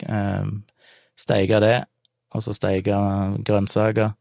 [0.08, 0.50] Eh,
[1.20, 1.78] Steike det,
[2.32, 2.96] og så steike
[3.44, 4.14] grønnsaker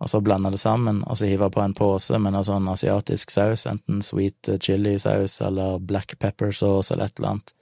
[0.00, 3.32] og så blande det sammen, og så hive på en pose med noe sånn asiatisk
[3.34, 7.52] saus, enten sweet chili-saus eller black pepper sauce eller et eller annet,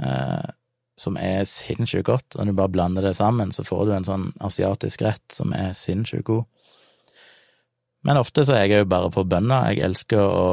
[0.00, 0.46] eh,
[0.98, 2.38] som er sinnssykt godt.
[2.38, 5.76] Når du bare blander det sammen, så får du en sånn asiatisk rett som er
[5.76, 6.48] sinnssykt god.
[8.08, 9.68] Men ofte så er jeg jo bare på bønner.
[9.68, 10.48] Jeg elsker å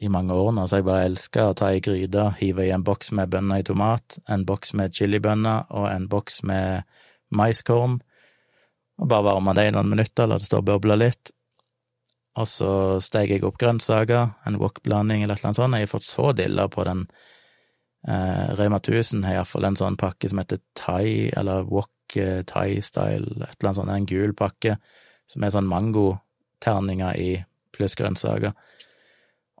[0.00, 2.84] I mange år nå så jeg bare elsker å ta i gryte, hive i en
[2.84, 6.88] boks med bønner i tomat, en boks med chilibønner og en boks med
[7.36, 7.98] maiskorn
[9.00, 11.32] og bare varme det i noen minutter, la det stå og boble litt.
[12.38, 15.78] Og så steiker jeg opp grønnsaker, en wok-blanding eller et eller annet sånt.
[15.78, 17.06] Jeg har fått så dilla på den
[18.06, 23.40] eh, Rema 1000 har iallfall en sånn pakke som heter Thai, eller wok eh, Thai-style,
[23.40, 24.76] et eller annet sånt, en gul pakke
[25.30, 27.30] som er sånn mangoterninger i
[27.74, 28.52] pluss grønnsaker.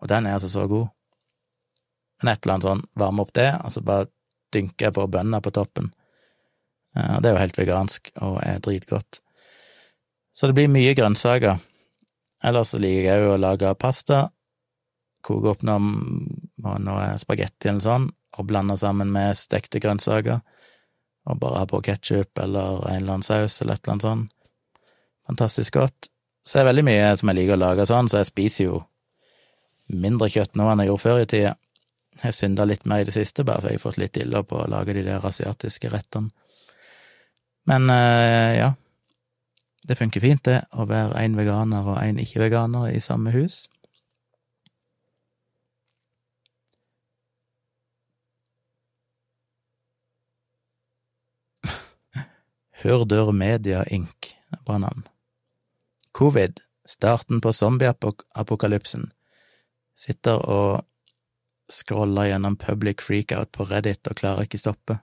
[0.00, 0.92] Og den er altså så god.
[2.20, 4.10] Men et eller annet sånn, varme opp det, og så bare
[4.54, 5.90] dynker jeg på bønner på toppen.
[6.94, 9.22] Eh, det er jo helt vegansk og er dritgodt.
[10.34, 11.58] Så det blir mye grønnsaker.
[12.44, 14.28] Ellers liker jeg jo å lage pasta,
[15.26, 18.06] koke opp noe spagetti eller sånn,
[18.38, 20.40] og blande sammen med stekte grønnsaker,
[21.28, 24.24] og bare ha på ketsjup eller en eller annen saus eller et eller annet sånn.
[25.28, 26.08] Fantastisk godt.
[26.46, 28.78] Så det er veldig mye som jeg liker å lage sånn, så jeg spiser jo
[29.90, 31.56] mindre kjøtt nå enn jeg gjorde før i tida.
[32.20, 34.58] Jeg synda litt mer i det siste, bare for jeg har fått litt ille på
[34.58, 36.32] å lage de der asiatiske rettene.
[37.68, 38.70] Men eh, ja,
[39.88, 43.68] det funker fint, det, å være en veganer og en ikke-veganer i samme hus.
[52.82, 54.34] Hurdur Media Inc.
[54.66, 55.08] Bra navn.
[56.12, 59.12] Covid, starten på zombieapokalypsen.
[59.96, 60.84] Sitter og
[61.70, 64.98] scroller gjennom public freakout på Reddit og klarer ikke stoppe.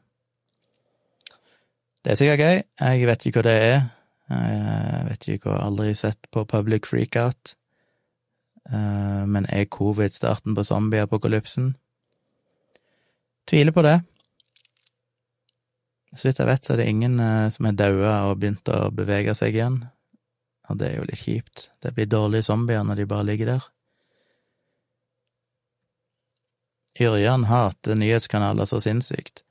[2.03, 3.79] Det er sikkert gøy, jeg vet ikke hva det er,
[4.27, 7.55] jeg vet ikke, jeg har aldri sett på Public Freakout.
[8.69, 11.75] Eh, men er covid starten på zombieapokalypsen?
[13.47, 14.01] Tviler på det.
[16.15, 18.89] Så vidt jeg vet, så er det ingen eh, som er daua og begynt å
[18.91, 19.81] bevege seg igjen.
[20.67, 21.67] Og det er jo litt kjipt.
[21.83, 23.67] Det blir dårlige zombier når de bare ligger der.
[26.97, 29.43] Yrjan hater nyhetskanaler så sinnssykt.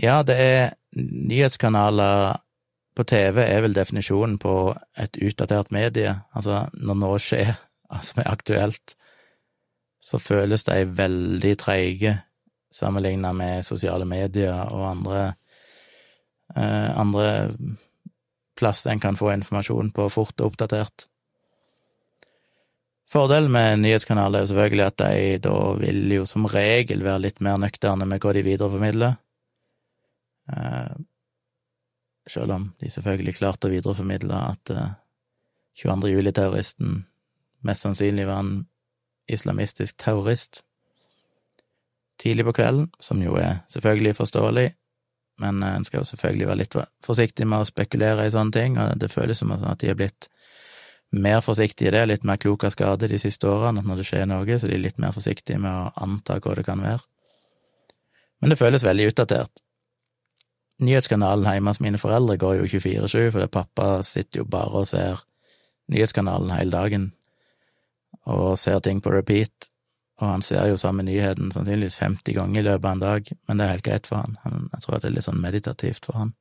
[0.00, 2.38] Ja, det er nyhetskanaler
[3.00, 4.54] på TV er vel definisjonen på
[5.00, 6.12] et utdatert medie.
[6.36, 7.54] Altså, når noe skjer
[8.06, 8.96] som er aktuelt,
[10.00, 12.18] så føles de veldig treige
[12.72, 15.22] sammenlignet med sosiale medier og andre,
[16.54, 17.30] eh, andre
[18.56, 21.06] plasser en kan få informasjon på fort og oppdatert.
[23.10, 27.58] Fordelen med nyhetskanaler er selvfølgelig at de da vil jo som regel være litt mer
[27.58, 29.16] nøkterne med hva de videreformidler.
[30.52, 30.92] Eh,
[32.28, 34.72] selv om de selvfølgelig klarte å videreformidle at
[35.80, 36.08] 22.
[36.08, 37.04] Eh, juli-terroristen
[37.66, 38.52] mest sannsynlig var en
[39.30, 40.62] islamistisk terrorist
[42.20, 44.66] tidlig på kvelden, som jo er selvfølgelig forståelig,
[45.40, 48.78] men eh, en skal jo selvfølgelig være litt forsiktig med å spekulere i sånne ting,
[48.80, 50.28] og det føles som at de er blitt
[51.10, 54.28] mer forsiktige i det, litt mer klok av skade de siste årene, når det skjer
[54.30, 57.02] noe, så de er litt mer forsiktige med å anta hva det kan være.
[58.40, 59.64] Men det føles veldig utdatert.
[60.80, 65.20] Nyhetskanalen hjemme hos mine foreldre går jo 24-7, fordi pappa sitter jo bare og ser
[65.92, 67.10] nyhetskanalen hele dagen,
[68.24, 69.68] og ser ting på repeat,
[70.20, 73.60] og han ser jo samme nyheten sannsynligvis 50 ganger i løpet av en dag, men
[73.60, 74.38] det er helt greit for han.
[74.72, 76.32] Jeg tror det er litt sånn meditativt for han.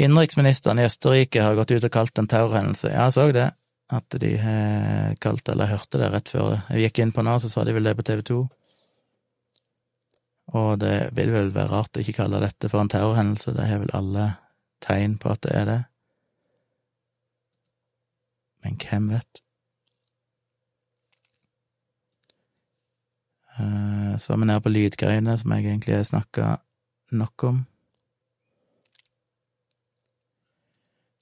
[0.00, 2.88] Innenriksministeren i Østerrike har gått ut og kalt en terrorhendelse.
[2.88, 3.50] Ja, jeg så det,
[3.92, 7.50] at de har kalt eller hørte det rett før jeg gikk inn på nå, så
[7.52, 8.40] sa de vel det på TV 2.
[10.50, 13.84] Og det vil vel være rart å ikke kalle dette for en terrorhendelse, det har
[13.84, 14.26] vel alle
[14.82, 15.78] tegn på at det er det.
[18.64, 19.42] Men hvem vet?
[23.60, 26.48] Eh, så er vi nede på lydgreiene, som jeg egentlig har snakka
[27.12, 27.62] nok om.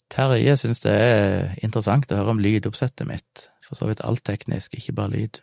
[0.09, 4.75] Terje syns det er interessant å høre om lydoppsettet mitt, for så vidt alt teknisk,
[4.75, 5.43] ikke bare lyd.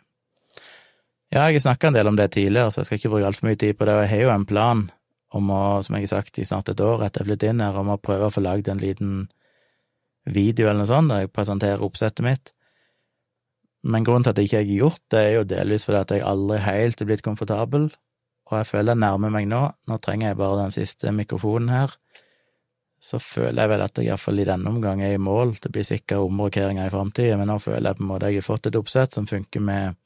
[1.36, 3.44] Ja, jeg har snakka en del om det tidligere, så jeg skal ikke bruke altfor
[3.50, 3.92] mye tid på det.
[3.92, 4.78] Og jeg har jo en plan
[5.36, 7.76] om å, som jeg har sagt i snart et år etter jeg flyttet inn her,
[7.76, 9.10] om å prøve å få lagd en liten
[10.24, 12.54] video eller noe sånt der jeg presenterer oppsettet mitt.
[13.84, 16.24] Men grunnen til at jeg ikke har gjort det, er jo delvis fordi at jeg
[16.30, 17.84] aldri helt er blitt komfortabel,
[18.48, 19.60] og jeg føler jeg nærmer meg nå.
[19.92, 21.98] Nå trenger jeg bare den siste mikrofonen her,
[22.96, 25.58] så føler jeg vel at jeg iallfall i denne omgang er i mål.
[25.60, 28.40] Det blir sikkert omrokeringer i framtida, men nå føler jeg på en måte at jeg
[28.40, 30.00] har fått et oppsett som funker med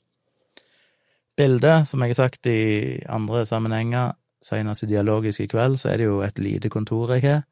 [1.40, 1.88] bildet.
[1.88, 6.08] Som jeg har sagt i andre sammenhenger, senest i Dialogisk i kveld, så er det
[6.08, 7.46] jo et lite kontor jeg har.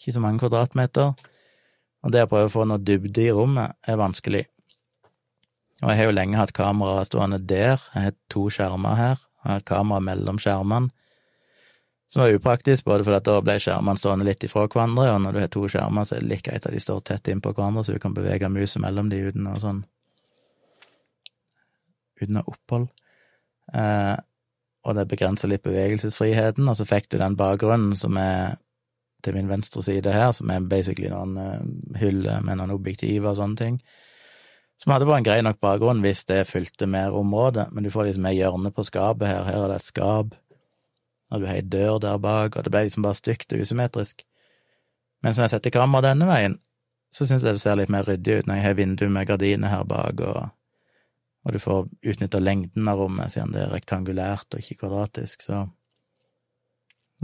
[0.00, 1.14] Ikke så mange kvadratmeter.
[2.06, 4.44] Og det å prøve å få noe dybde i rommet er vanskelig.
[5.82, 7.82] Og jeg har jo lenge hatt kamera stående der.
[7.94, 9.20] Jeg har to skjermer her.
[9.44, 10.90] Jeg har kamera mellom skjermene.
[12.08, 15.40] Som var upraktisk, både fordi da ble skjermene stående litt ifra hverandre, og når du
[15.42, 17.92] har to skjermer, så er det like greit at de står tett innpå hverandre, så
[17.92, 19.84] du kan bevege muset mellom de uten noe sånn
[22.18, 22.88] Uten noe opphold.
[23.74, 24.16] Eh,
[24.88, 28.56] og det begrenser litt bevegelsesfriheten, og så fikk du den bakgrunnen som er
[29.24, 31.34] til min venstre side her, som er basically noen
[31.98, 33.80] hyller med noen objektiver og sånne ting.
[34.78, 38.08] Som hadde vært en grei nok bakgrunn hvis det fylte mer område, men du får
[38.08, 40.36] liksom et hjørne på skapet her, her er det et skap,
[41.28, 44.22] og du har ei dør der bak, og det ble liksom bare stygt og usymmetrisk.
[45.22, 46.60] Men når jeg setter kamera denne veien,
[47.10, 49.72] så syns jeg det ser litt mer ryddig ut når jeg har vindu med gardiner
[49.72, 50.54] her bak, og,
[51.48, 55.62] og du får utnytta lengden av rommet, siden det er rektangulært og ikke kvadratisk, så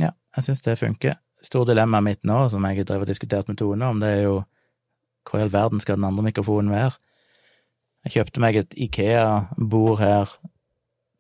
[0.01, 1.19] ja, jeg syns det funker.
[1.45, 4.39] Stor dilemma mitt nå, som jeg har diskutert med Tone om, det er jo
[5.29, 6.97] hvor i all verden skal den andre mikrofonen være?
[8.05, 10.33] Jeg kjøpte meg et Ikea-bord her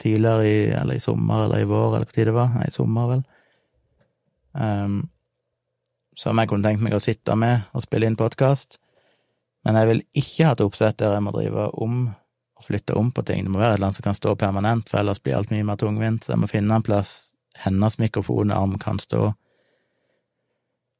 [0.00, 3.12] tidligere i, eller i sommer eller i vår, eller tid det var, nei, i sommer,
[3.12, 3.22] vel,
[4.56, 4.98] um,
[6.16, 8.78] som jeg kunne tenkt meg å sitte med og spille inn podkast,
[9.64, 12.04] men jeg vil ikke ha et oppsett der jeg må drive om
[12.54, 13.44] og flytte om på ting.
[13.44, 15.78] Det må være et eller som kan stå permanent, for ellers blir alt mye mer
[15.80, 19.32] tungvint, så jeg må finne en plass hennes mikrofonarm kan stå,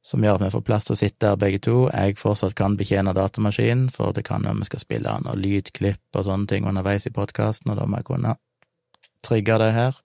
[0.05, 1.77] som gjør at vi får plass til å sitte her begge to.
[1.89, 6.19] Jeg fortsatt kan betjene datamaskinen, for det kan være vi skal spille av noen lydklipp
[6.19, 8.35] og sånne ting underveis i podkasten, og da må jeg kunne
[9.25, 9.97] trigge det her.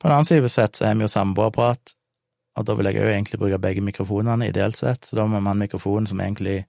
[0.00, 1.94] På en annen side sett så er vi jo samboerprat,
[2.58, 5.52] og da vil jeg jo egentlig bruke begge mikrofonene, ideelt sett, så da må man
[5.52, 6.64] ha en mikrofon som egentlig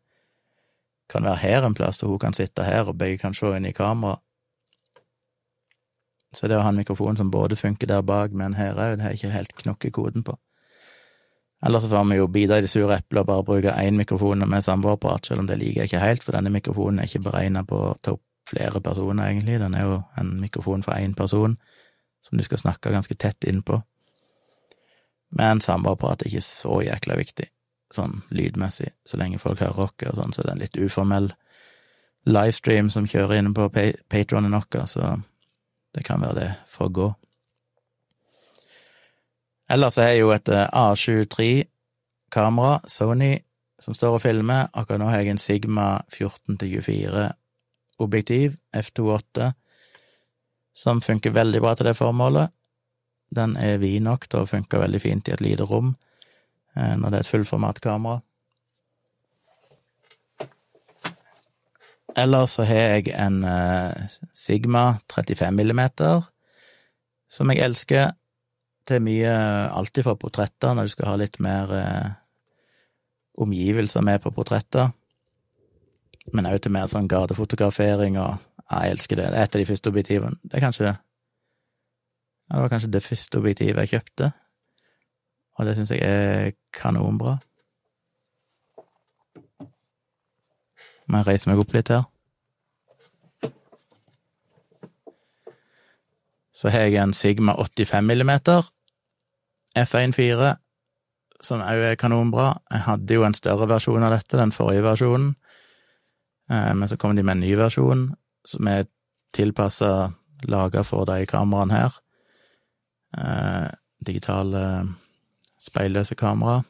[1.10, 3.66] kan være her en plass, og hun kan sitte her, og begge kan se inn
[3.66, 4.18] i kamera.
[6.36, 9.06] Så det å ha en mikrofon som både funker der bak, men her òg, det
[9.06, 10.36] har jeg ikke helt knokket koden på.
[11.66, 14.44] Eller så får vi jo bite i det sure eplet og bare bruke én mikrofon
[14.50, 17.64] med samboerapparat, selv om det liker jeg ikke helt, for denne mikrofonen er ikke beregna
[17.66, 19.60] på å ta opp flere personer, egentlig.
[19.60, 21.56] Den er jo en mikrofon for én person,
[22.22, 23.80] som du skal snakke ganske tett innpå.
[25.40, 27.48] Men samboerapparat er ikke så jækla viktig,
[27.96, 28.92] sånn lydmessig.
[29.08, 31.32] Så lenge folk hører rock og sånn, så er det en litt uformell
[32.26, 33.70] livestream som kjører inne på
[34.10, 35.16] patronen vår, så
[35.96, 37.10] det kan være det for å gå.
[39.72, 43.40] Ellers er jo et eh, A73-kamera, Sony,
[43.82, 44.68] som står og filmer.
[44.78, 47.32] Akkurat nå har jeg en Sigma 14-24
[48.04, 49.52] objektiv, f2.8,
[50.76, 52.54] som funker veldig bra til det formålet.
[53.36, 55.96] Den er vid nok til å funke veldig fint i et lite rom
[56.76, 58.20] når det er et fullformatkamera.
[62.20, 66.28] Ellers så har jeg en eh, Sigma 35 millimeter,
[67.28, 68.14] som jeg elsker
[68.88, 69.32] til mye
[69.76, 72.14] alltid fra portretter, når du skal ha litt mer eh,
[73.44, 74.94] omgivelser med på portretter
[76.34, 79.26] men òg til mer sånn gatefotografering og ja, Jeg elsker det.
[79.30, 80.38] Det er et av de første objektivene.
[80.42, 80.96] Det er kanskje Ja,
[82.56, 84.32] det var kanskje det første objektivet jeg kjøpte,
[85.56, 87.38] og det syns jeg er kanonbra.
[91.08, 92.08] Må jeg reise meg opp litt her.
[96.56, 98.64] Så har jeg en Sigma 85 millimeter
[99.76, 100.54] F1.4,
[101.44, 102.54] som òg er kanonbra.
[102.72, 105.34] Jeg hadde jo en større versjon av dette, den forrige versjonen.
[106.50, 108.08] Eh, men så kom de med en ny versjon
[108.48, 108.88] som er
[109.36, 110.12] tilpassa
[110.48, 111.98] laga for de kameraene her.
[113.18, 113.68] Eh,
[114.06, 114.64] digitale
[115.66, 116.62] speilløse kamera.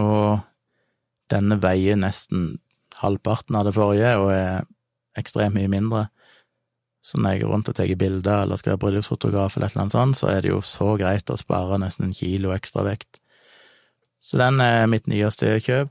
[0.00, 0.40] Og
[1.32, 2.56] denne veier nesten
[3.02, 4.66] halvparten av det forrige, og er
[5.18, 6.06] ekstremt mye mindre.
[7.02, 9.90] Så når jeg er rundt og tar bilder eller skal være bryllupsfotograf eller et eller
[9.90, 13.18] sånt, så er det jo så greit å spare nesten en kilo ekstra vekt.
[14.22, 15.90] Så den er mitt nyeste kjøp.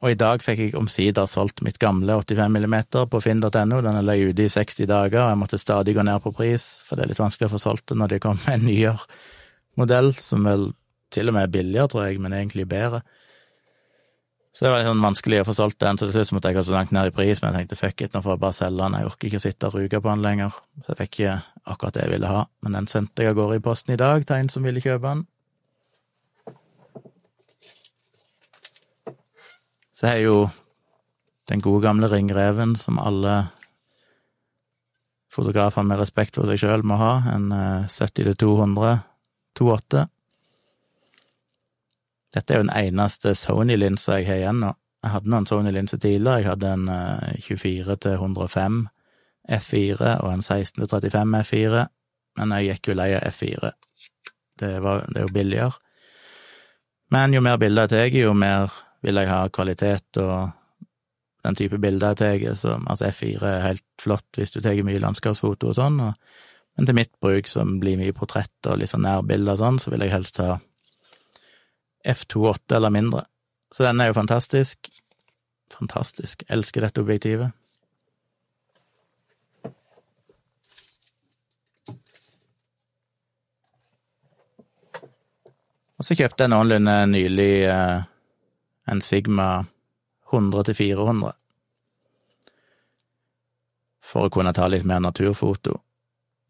[0.00, 2.76] Og i dag fikk jeg omsider solgt mitt gamle 85 mm
[3.12, 3.80] på finn.no.
[3.84, 6.96] Den lå ute i 60 dager, og jeg måtte stadig gå ned på pris, for
[6.96, 8.96] det er litt vanskelig å få solgt det når det kommer en nyere
[9.80, 10.70] modell, som vel
[11.12, 13.02] til og med er billigere, tror jeg, men egentlig bedre.
[14.50, 16.58] Så det var litt sånn vanskelig å få solgt den, så til slutt måtte jeg
[16.58, 18.56] gå så langt ned i pris, men jeg tenkte fuck it, nå får jeg bare
[18.56, 20.56] selge den, jeg orker ikke å sitte og ruge på den lenger.
[20.80, 21.36] Så jeg fikk ikke
[21.74, 24.24] akkurat det jeg ville ha, men den sendte jeg av gårde i posten i dag
[24.26, 25.22] til en som ville kjøpe den.
[30.00, 30.36] Så er jo
[31.50, 33.50] den gode gamle ringreven som alle
[35.30, 37.52] fotografer med respekt for seg sjøl må ha, en
[37.90, 38.96] 70-200
[39.58, 40.06] 2.8.
[42.34, 44.72] Dette er jo den eneste Sony-linsa jeg har igjen nå.
[45.00, 46.42] Jeg hadde noen Sony-linser tidligere.
[46.42, 46.88] Jeg hadde en
[47.40, 48.80] 24-105
[49.56, 51.86] F4 og en 16-35 F4,
[52.38, 53.72] men jeg gikk jo lei av F4.
[54.60, 55.80] Det, var, det er jo billigere.
[57.10, 60.50] Men jo mer bilder jeg tar, jo mer vil jeg ha kvalitet og
[61.44, 62.72] den type bilder jeg tar.
[62.76, 66.16] Altså F4 er helt flott hvis du tar mye landskapsfoto og sånn, og,
[66.78, 69.92] men til mitt bruk, som blir mye portrett og litt sånn nærbilder og sånn, så
[69.92, 70.58] vil jeg helst ha
[72.08, 73.24] F28 eller mindre.
[73.70, 74.90] Så den er jo fantastisk.
[75.70, 76.44] Fantastisk.
[76.50, 77.52] Elsker dette objektivet.
[86.00, 88.09] Og så kjøpte jeg noenlunde nylig eh,
[88.90, 89.66] en Sigma
[90.32, 91.32] 100 til 400
[94.10, 95.76] for å kunne ta litt mer naturfoto.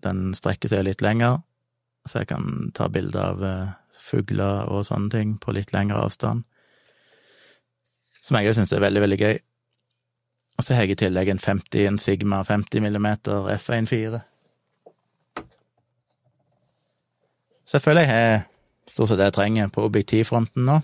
[0.05, 1.43] Den strekker seg litt lenger,
[2.09, 6.47] så jeg kan ta bilder av eh, fugler og sånne ting på litt lengre avstand.
[8.25, 9.37] Som jeg òg syns er veldig, veldig gøy.
[10.57, 14.21] Og så har jeg i tillegg en 50, en Sigma 50 millimeter F1.4.
[17.65, 18.41] Så jeg føler jeg har
[18.91, 20.81] stort sett det jeg trenger på objektivfronten nå.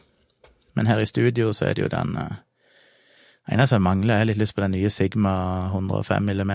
[0.77, 2.37] Men her i studio så er det jo den uh,
[3.49, 5.35] eneste jeg mangler, jeg har litt lyst på den nye Sigma
[5.71, 6.55] 105 mm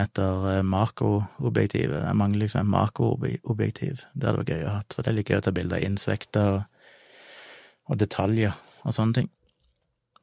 [0.67, 2.03] makroobjektivet.
[2.05, 4.03] Jeg mangler liksom en makroobjektiv.
[4.13, 5.87] Det hadde vært gøy å ha, for det er litt gøy å ta bilder av
[5.87, 6.61] insekter og,
[7.87, 8.53] og, detaljer
[8.83, 9.31] og sånne ting.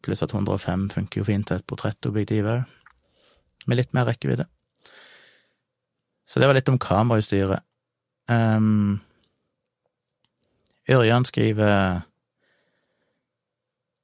[0.05, 2.77] Pluss at 105 funker jo fint til et portrettobjektiv òg,
[3.67, 4.47] med litt mer rekkevidde.
[6.29, 7.65] Så det var litt om kamerautstyret.
[8.29, 9.01] Um,
[10.89, 12.05] Ørjan skriver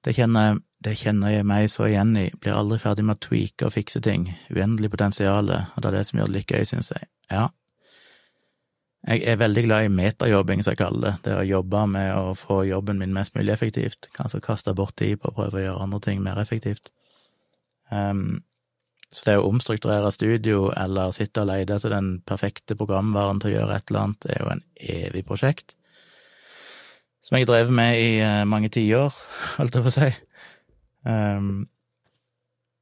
[0.05, 3.67] det kjenner, det kjenner, jeg meg så igjen i, blir aldri ferdig med å tweake
[3.67, 6.91] og fikse ting, uendelig potensial, og det er det som gjør det litt gøy, synes
[6.93, 7.09] jeg.
[7.33, 7.47] Ja.
[9.05, 12.33] Jeg er veldig glad i metajobbing, som jeg kaller det, det å jobbe med å
[12.37, 15.87] få jobben min mest mulig effektivt, kanskje kaste bort tid på å prøve å gjøre
[15.87, 16.93] andre ting mer effektivt.
[17.93, 18.43] Um,
[19.13, 23.57] så det å omstrukturere studio eller sitte og lete etter den perfekte programvaren til å
[23.59, 24.65] gjøre et eller annet, er jo en
[24.97, 25.77] evig prosjekt
[27.25, 29.15] som jeg drevet med i uh, mange tiår,
[29.59, 30.09] holdt jeg på å si.
[31.09, 31.67] Um,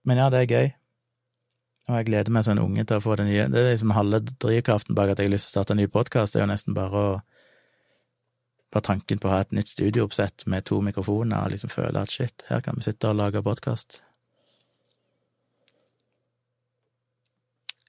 [0.06, 0.70] men ja, det er gøy.
[1.90, 3.48] Og jeg gleder meg som en unge til å få det nye.
[3.50, 5.88] Det er liksom halve drivkraften bak at jeg har lyst til å starte en ny
[5.90, 7.12] podkast, er jo nesten bare å
[8.72, 12.08] Bare tanken på å ha et nytt studiooppsett med to mikrofoner og liksom føle at
[12.08, 13.98] shit, her kan vi sitte og lage podkast.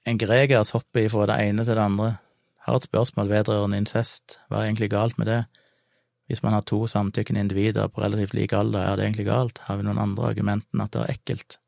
[0.04, 2.10] En gregers hopper ifra det ene til det andre.
[2.68, 4.36] Har et spørsmål vedrørende incest.
[4.50, 5.40] Hva er egentlig galt med det?
[6.28, 9.60] Hvis man har to samtykkende individer på relativt lik alder, er det egentlig galt?
[9.66, 11.58] Har vi noen andre argument enn at det er ekkelt?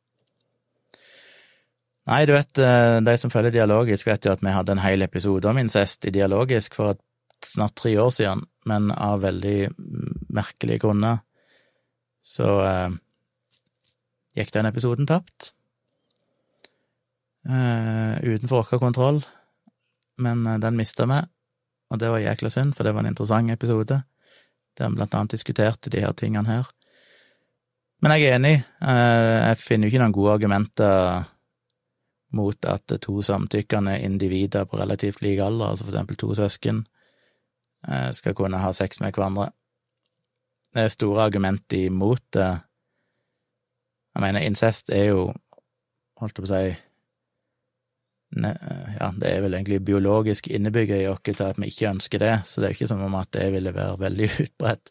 [2.06, 5.02] Nei, du vet, eh, de som følger dialogisk, vet jo at vi hadde en hel
[5.02, 6.96] episode om incest i dialogisk for
[7.44, 9.58] snart tre år siden, men av veldig
[10.32, 11.20] merkelige grunner
[12.26, 12.96] så eh,
[14.38, 15.52] gikk den episoden tapt.
[17.46, 19.20] Eh, utenfor vår kontroll,
[20.18, 21.20] men eh, den mista vi,
[21.90, 24.00] og det var jækla synd, for det var en interessant episode
[24.78, 26.70] der vi blant annet diskuterte de her tingene her.
[28.02, 31.24] Men jeg er enig, eh, jeg finner jo ikke noen gode argumenter
[32.36, 36.86] mot at to samtykkende individer på relativt lik alder, altså for eksempel to søsken,
[37.88, 39.50] eh, skal kunne ha sex med hverandre.
[40.74, 42.50] Det er store argumenter imot det.
[44.14, 45.32] Jeg mener, incest er jo,
[46.20, 46.85] holdt jeg på å si,
[48.34, 52.34] ja, det er vel egentlig biologisk innebygget i oss til at vi ikke ønsker det,
[52.44, 54.90] så det er jo ikke som om at det ville være veldig utbredt.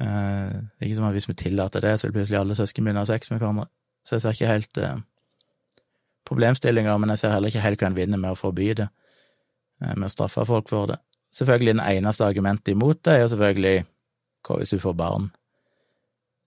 [0.00, 2.84] Eh, det er ikke som at hvis vi tillater det, så vil plutselig alle søsken
[2.84, 3.68] begynne å ha sex med hverandre.
[4.04, 4.98] Så jeg ser ikke helt uh,
[6.28, 8.88] problemstillinger, men jeg ser heller ikke helt hva en vinner med å forby det,
[9.84, 10.98] med å straffe folk for det.
[11.34, 13.78] Selvfølgelig, den eneste argumentet imot det er jo selvfølgelig
[14.44, 15.30] hva hvis du får barn?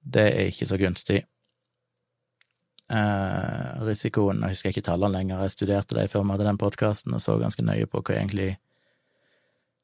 [0.05, 1.25] Det er ikke så gunstig eh,
[2.87, 4.39] risikoen.
[4.45, 7.35] Jeg husker ikke tallene lenger, jeg studerte det før vi hadde den podkasten og så
[7.41, 8.53] ganske nøye på hva egentlig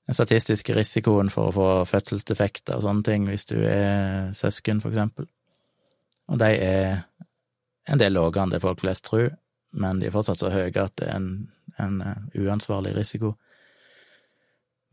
[0.07, 4.91] den statistiske risikoen for å få fødselsdefekter og sånne ting hvis du er søsken, for
[4.91, 5.29] eksempel.
[6.31, 7.03] Og de er
[7.87, 9.31] en del lavere enn det folk flest tror,
[9.79, 11.31] men de er fortsatt så høye at det er en,
[11.79, 13.33] en uh, uansvarlig risiko.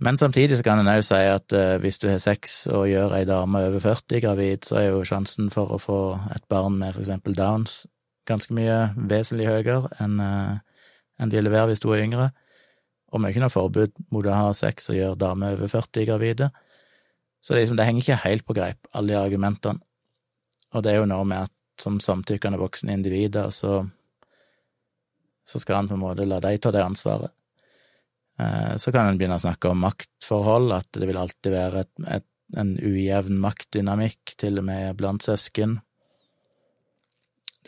[0.01, 3.19] Men samtidig så kan en òg si at uh, hvis du har sex og gjør
[3.19, 6.01] ei dame over 40 gravid, så er jo sjansen for å få
[6.35, 7.83] et barn med for eksempel Downs
[8.31, 10.59] ganske mye vesentlig høyere enn eh,
[11.21, 12.31] en de leverer hvis du er yngre.
[13.11, 16.07] Og vi har ikke noe forbud mot å ha sex og gjøre damer over 40
[16.09, 16.49] gravide.
[17.45, 19.83] Så det, liksom, det henger ikke helt på greip, alle de argumentene.
[20.73, 23.83] Og det er jo noe med at som samtykkende voksne individer, så,
[25.49, 27.33] så skal han på en måte la de ta det ansvaret.
[28.41, 31.93] Eh, så kan en begynne å snakke om maktforhold, at det vil alltid være et,
[32.21, 32.29] et,
[32.61, 35.79] en ujevn maktdynamikk, til og med blant søsken.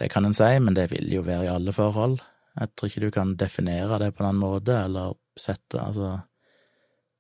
[0.03, 2.18] Det kan en si, men det vil jo være i alle forhold.
[2.59, 6.16] Jeg tror ikke du kan definere det på en annen måte, eller sette Altså,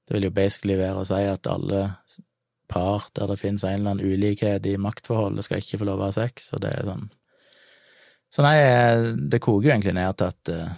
[0.08, 1.84] det vil jo basically være å si at alle
[2.72, 6.08] par der det finnes en eller annen ulikhet i maktforholdet, skal ikke få lov å
[6.08, 7.06] ha sex, og det er sånn
[8.32, 8.56] Så nei,
[9.30, 10.74] det koker jo egentlig ned til at eh,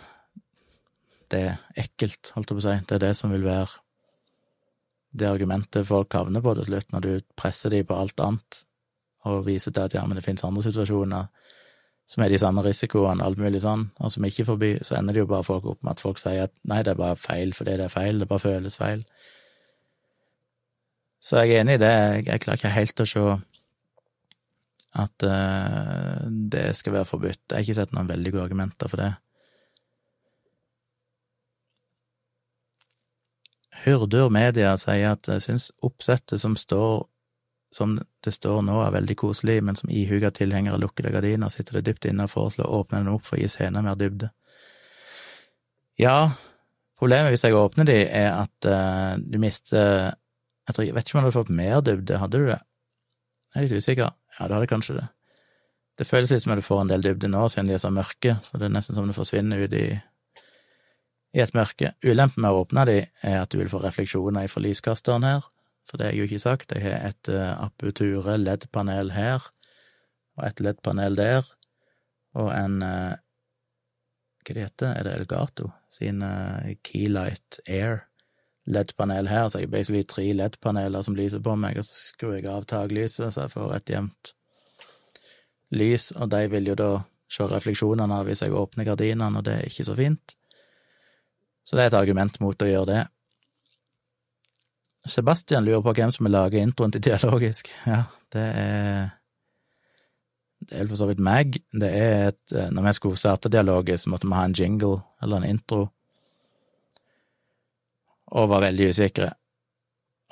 [1.32, 2.76] det er ekkelt, holdt jeg på å si.
[2.84, 3.80] Det er det som vil være
[5.14, 8.64] det argumentet folk havner på til slutt, når du presser dem på alt annet
[9.24, 11.30] og viser til at ja, men det finnes andre situasjoner
[12.07, 15.24] som er de samme risikoene, alt mulig sånn, og som ikke forbi, så ender det
[15.24, 17.78] jo bare folk opp med at folk sier at nei, det er bare feil fordi
[17.80, 19.07] det er feil, det bare føles feil.
[21.24, 21.94] Så jeg er enig i det,
[22.26, 23.24] jeg klarer ikke helt å se
[24.94, 27.40] at uh, det skal være forbudt.
[27.48, 29.14] Jeg har ikke sett noen veldig gode argumenter for det.
[33.84, 37.09] Hurdur Media sier at jeg syns oppsettet som står
[37.75, 41.81] som det står nå, er veldig koselig, men som ihuga tilhenger av lukkede gardiner sitter
[41.81, 44.31] det dypt inne og foreslår å åpne den opp for å gi scenen mer dybde.
[45.99, 46.31] Ja,
[46.99, 50.14] problemet hvis jeg åpner de, er at uh, du mister
[50.64, 52.62] Jeg tror, jeg vet ikke om du hadde fått mer dybde, hadde du det?
[53.53, 54.14] Jeg er litt usikker.
[54.39, 55.05] Ja, du hadde kanskje det.
[55.99, 57.91] Det føles litt som at du får en del dybde nå, siden de er så
[57.93, 59.87] mørke, så det er nesten som du forsvinner ut i
[61.35, 61.93] i et mørke.
[62.07, 65.47] Ulempen med å åpne de er at du vil få refleksjoner fra lyskasteren her,
[65.89, 66.72] for det har jeg jo ikke sagt.
[66.72, 69.45] Jeg har et uh, Aputure LED-panel her,
[70.39, 71.53] og et LED-panel der,
[72.35, 73.12] og en uh,
[74.45, 78.03] Hva det heter Er det Elgato sin uh, Keylight Air
[78.66, 82.35] LED-panel her, så jeg har basically tre LED-paneler som lyser på meg, og så skrur
[82.37, 84.32] jeg av taklyset, så jeg får et jevnt
[85.74, 86.91] lys, og de vil jo da
[87.30, 90.37] se refleksjonene hvis jeg åpner gardinene, og det er ikke så fint.
[91.64, 93.03] Så det er et argument mot å gjøre det.
[95.07, 97.70] Sebastian lurer på hvem som har laga introen til Dialogisk.
[97.86, 99.12] Ja, det er
[100.64, 101.59] Det er for så vidt meg.
[101.72, 105.02] Det er et eh, Når vi skulle starte Dialogisk, så måtte vi ha en jingle,
[105.22, 105.90] eller en intro,
[108.32, 109.28] og var veldig usikre.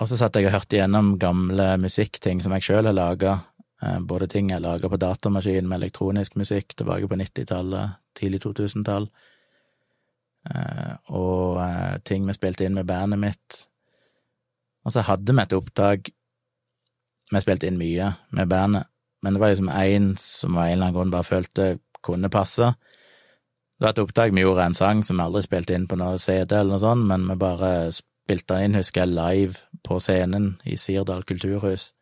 [0.00, 3.34] Og så satt jeg og hørte igjennom gamle musikkting som jeg sjøl har laga,
[3.82, 9.10] eh, både ting jeg laga på datamaskin med elektronisk musikk tilbake på 90-tallet, tidlig 2000-tall,
[10.50, 11.60] Eh, og
[12.04, 13.58] ting vi spilte inn med bandet mitt.
[14.84, 16.10] Og så hadde vi et opptak
[17.32, 18.88] Vi spilte inn mye med bandet,
[19.22, 21.68] men det var liksom én som av en eller annen grunn bare følte
[22.04, 22.74] kunne passe.
[23.78, 26.18] Det var et opptak vi gjorde en sang som vi aldri spilte inn på noe
[26.20, 30.52] CD eller noe sånt, men vi bare spilte den inn, husker jeg, live på scenen
[30.68, 31.92] i Sirdal kulturhus.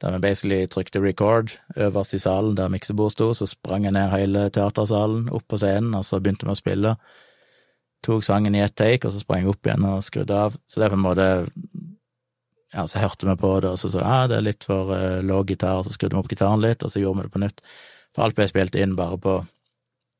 [0.00, 4.10] Der vi basically trykte record øverst i salen der miksebord sto, så sprang jeg ned
[4.10, 6.96] hele teatersalen, opp på scenen, og så begynte vi å spille
[8.04, 10.56] tok sangen i ett take, og så sprang jeg opp igjen og skrudde av.
[10.68, 11.28] Så det er på en måte
[12.74, 15.20] Ja, så hørte vi på det, og så sa ja, det er litt for uh,
[15.22, 17.42] lav gitar, og så skrudde vi opp gitaren litt, og så gjorde vi det på
[17.44, 17.60] nytt.
[18.10, 19.34] For alt ble spilt inn bare på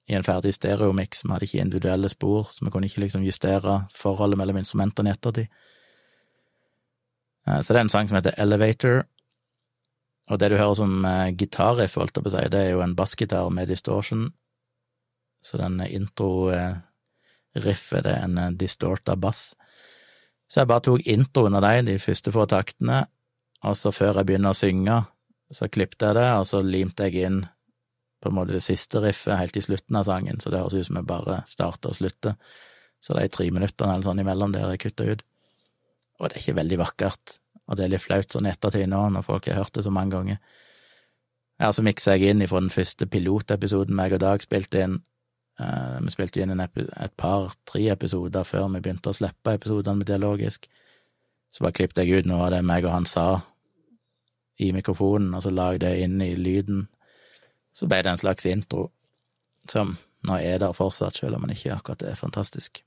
[0.07, 3.81] i en ferdig stereomiks, vi hadde ikke individuelle spor, så vi kunne ikke liksom justere
[3.97, 5.51] forholdet mellom instrumentene i ettertid.
[7.49, 9.03] Uh, så det er en sang som heter Elevator,
[10.31, 12.87] og det du hører som uh, gitarriff, holdt jeg på å si, det er jo
[12.87, 14.29] en bassgitar med distortion,
[15.43, 16.31] så den intro
[17.57, 19.53] uh, riff er en eh, distorta bass.
[20.49, 23.05] Så jeg bare tok introen av de, de første få taktene,
[23.65, 25.01] og så før jeg begynner å synge,
[25.55, 27.45] så klippte jeg det, og så limte jeg inn
[28.25, 30.89] på en måte det siste riffet helt i slutten av sangen, så det høres ut
[30.89, 32.37] som jeg bare starter og slutter.
[33.05, 35.25] Så det er tre minutter eller sånn imellom der jeg kutta ut.
[36.21, 37.39] Og det er ikke veldig vakkert,
[37.69, 40.17] og det er litt flaut sånn ettertid nå, når folk har hørt det så mange
[40.17, 40.41] ganger.
[41.61, 44.97] Ja, så miksa jeg inn ifra den første pilotepisoden meg og Dag spilte inn,
[45.61, 50.67] Uh, vi spilte inn et par-tre episoder før vi begynte å slippe episodene med dialogisk.
[51.55, 53.29] Så bare klippet jeg ut noe av det meg og han sa
[54.59, 56.89] i mikrofonen, og så la jeg det inn i lyden.
[57.75, 58.89] Så ble det en slags intro
[59.71, 62.83] som nå er der fortsatt, selv om den ikke akkurat er fantastisk.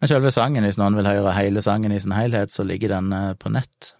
[0.00, 3.12] Men selve sangen, hvis noen vil høre hele sangen i sin helhet, så ligger den
[3.12, 3.94] eh, på nett.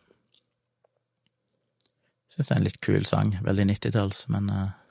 [2.28, 3.34] Jeg syns det er en litt kul sang.
[3.42, 4.87] Veldig nittitalls, men uh,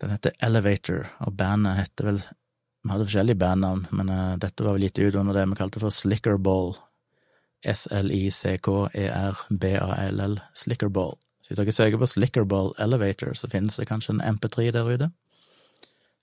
[0.00, 2.20] den heter Elevator, og bandet heter vel
[2.84, 5.80] Vi hadde forskjellige bandnavn, men uh, dette var vel gitt ut under det vi kalte
[5.82, 6.70] for Slickerball.
[7.66, 8.94] S-L-I-C-K-E-R-B-A-L-L.
[10.54, 11.14] Slickerball.
[11.42, 15.10] Så hvis dere søker på Slickerball Elevator, så finnes det kanskje en MP3 der ute.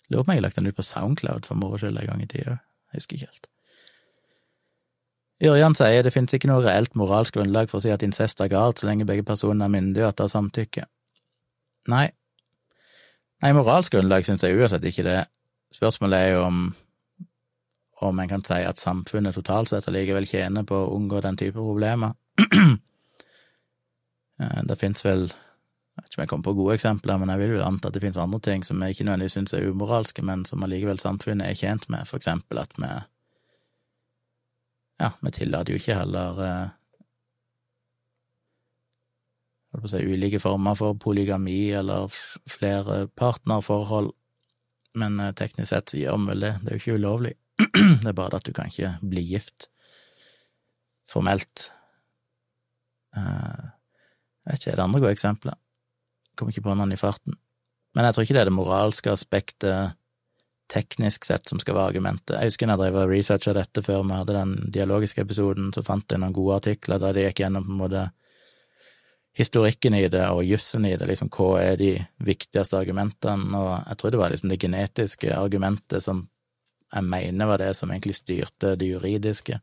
[0.09, 2.21] Lurer på om jeg har lagt den ut på Soundcloud for moro skyld en gang
[2.23, 2.57] i tida.
[2.93, 3.47] Jeg husker ikke helt.
[5.43, 8.53] Ørjan sier det finnes ikke noe reelt moralsk grunnlag for å si at incest er
[8.53, 10.84] galt så lenge begge personene er myndige og at det er samtykke.
[11.91, 12.05] Nei,
[13.45, 15.19] Nei, moralsk grunnlag syns jeg uansett ikke det.
[15.75, 16.61] Spørsmålet er jo om
[18.05, 21.61] om en kan si at samfunnet totalt sett allikevel tjener på å unngå den type
[21.61, 22.17] problemer.
[24.35, 27.39] Eh, det fins vel Jeg vet ikke om jeg kommer på gode eksempler, men jeg
[27.39, 30.25] vil vel anta at det fins andre ting som jeg ikke nødvendigvis syns er umoralske,
[30.27, 32.89] men som allikevel samfunnet er tjent med, for eksempel at vi
[34.99, 36.67] Ja, vi tillater jo ikke heller eh,
[39.64, 42.11] holdt på å si, ulike former for polygami eller
[42.49, 44.11] flere partnerforhold,
[44.99, 47.34] men eh, teknisk sett så gjør vi vel det, det er jo ikke ulovlig.
[48.01, 49.69] Det er bare at du kan ikke bli gift
[51.07, 51.69] formelt.
[53.15, 53.71] Uh,
[54.43, 55.55] jeg vet ikke, er det andre gode eksempler?
[56.36, 57.38] Kommer ikke på noen i farten.
[57.95, 59.95] Men jeg tror ikke det er det moralske aspektet
[60.71, 62.36] teknisk sett som skal være argumentet.
[62.36, 65.84] Jeg husker når jeg drev og researcha dette før vi hadde den dialogiske episoden, så
[65.86, 68.05] fant jeg noen gode artikler der de gikk gjennom på en måte
[69.36, 71.91] historikken i det og jussen i det, liksom hva er de
[72.23, 76.23] viktigste argumentene, og jeg tror det var liksom det genetiske argumentet som
[76.93, 79.59] jeg mener var det som egentlig styrte det juridiske.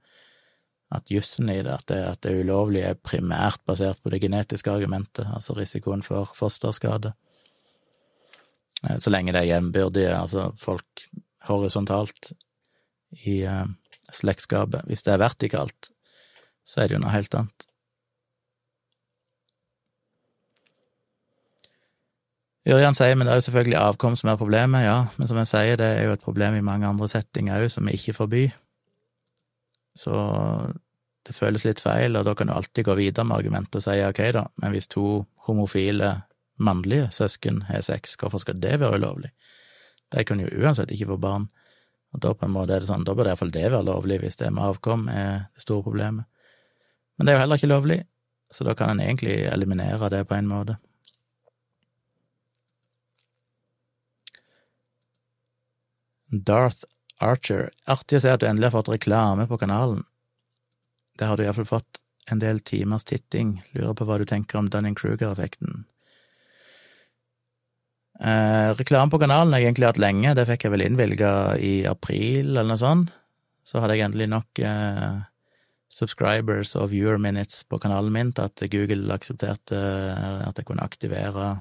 [0.92, 4.68] At jussen i det, at det, at det ulovlige, er primært basert på det genetiske
[4.68, 7.14] argumentet, altså risikoen for fosterskade.
[8.84, 11.06] Eh, så lenge det er jevnbyrdige, altså folk
[11.48, 12.34] horisontalt
[13.24, 13.64] i uh,
[14.12, 14.84] slektskapet.
[14.86, 15.90] Hvis det er vertikalt,
[16.64, 17.66] så er det jo noe helt annet.
[22.62, 25.50] Ørjan sier men det er jo selvfølgelig avkom som er problemet, ja, men som jeg
[25.50, 28.52] sier, det er jo et problem i mange andre settinger òg, som vi ikke forbyr.
[29.98, 30.12] Så
[31.26, 33.96] det føles litt feil, og da kan du alltid gå videre med argumentet og si
[34.06, 36.12] ok, da, men hvis to homofile
[36.62, 39.32] mannlige søsken har sex, hvorfor skal det være ulovlig?
[40.14, 41.48] De kan jo uansett ikke få barn,
[42.14, 44.38] og da på en måte er det sånn, da bør iallfall det være lovlig, hvis
[44.38, 46.30] det med avkom er det store problemet.
[47.16, 48.00] Men det er jo heller ikke lovlig,
[48.52, 50.78] så da kan en egentlig eliminere det på en måte.
[56.32, 56.86] Darth
[57.22, 57.70] Archer.
[57.86, 60.02] Artig å se at du endelig har fått reklame på kanalen.
[61.20, 62.00] Der har du iallfall fått
[62.32, 63.58] en del timers titting.
[63.76, 65.84] Lurer på hva du tenker om Dunning-Kruger-effekten.
[68.22, 71.72] Eh, reklame på kanalen har jeg egentlig hatt lenge, det fikk jeg vel innvilga i
[71.90, 73.10] april eller noe sånt.
[73.66, 75.22] Så hadde jeg endelig nok eh,
[75.92, 80.86] subscribers og viewer minutes på kanalen min til at Google aksepterte eh, at jeg kunne
[80.86, 81.56] aktivere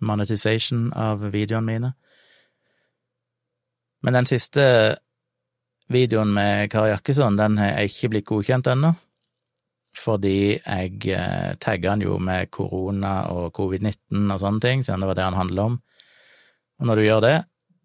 [0.00, 1.92] monetization av videoene mine.
[4.02, 4.64] Men den siste
[5.90, 8.94] videoen med Kari Jakkesson, den har ikke blitt godkjent ennå.
[9.98, 15.08] Fordi jeg eh, tagga han jo med korona og covid-19 og sånne ting, siden det
[15.10, 15.80] var det han handla om.
[16.80, 17.36] Og når du gjør det,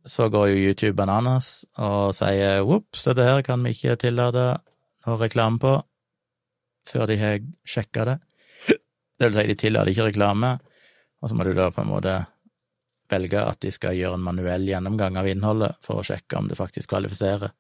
[0.06, 4.46] så går jo YouTube bananas og sier ops, dette her kan vi ikke tillate
[5.06, 5.74] noe reklame på,
[6.86, 8.20] før de har sjekka det.
[9.18, 10.54] Det vil si, de tillater ikke reklame,
[11.24, 12.20] og så må du da på en måte
[13.12, 16.58] velge at de skal gjøre en manuell gjennomgang av innholdet for å sjekke om det
[16.60, 17.54] faktisk kvalifiserer.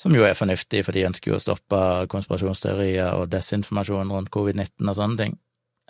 [0.00, 1.80] Som jo er fornuftig, for de ønsker jo å stoppe
[2.10, 5.36] konspirasjonsteorier og desinformasjon rundt covid-19 og sånne ting.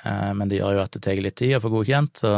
[0.04, 2.34] Eh, men det gjør jo at det tar litt tid å få godkjent, så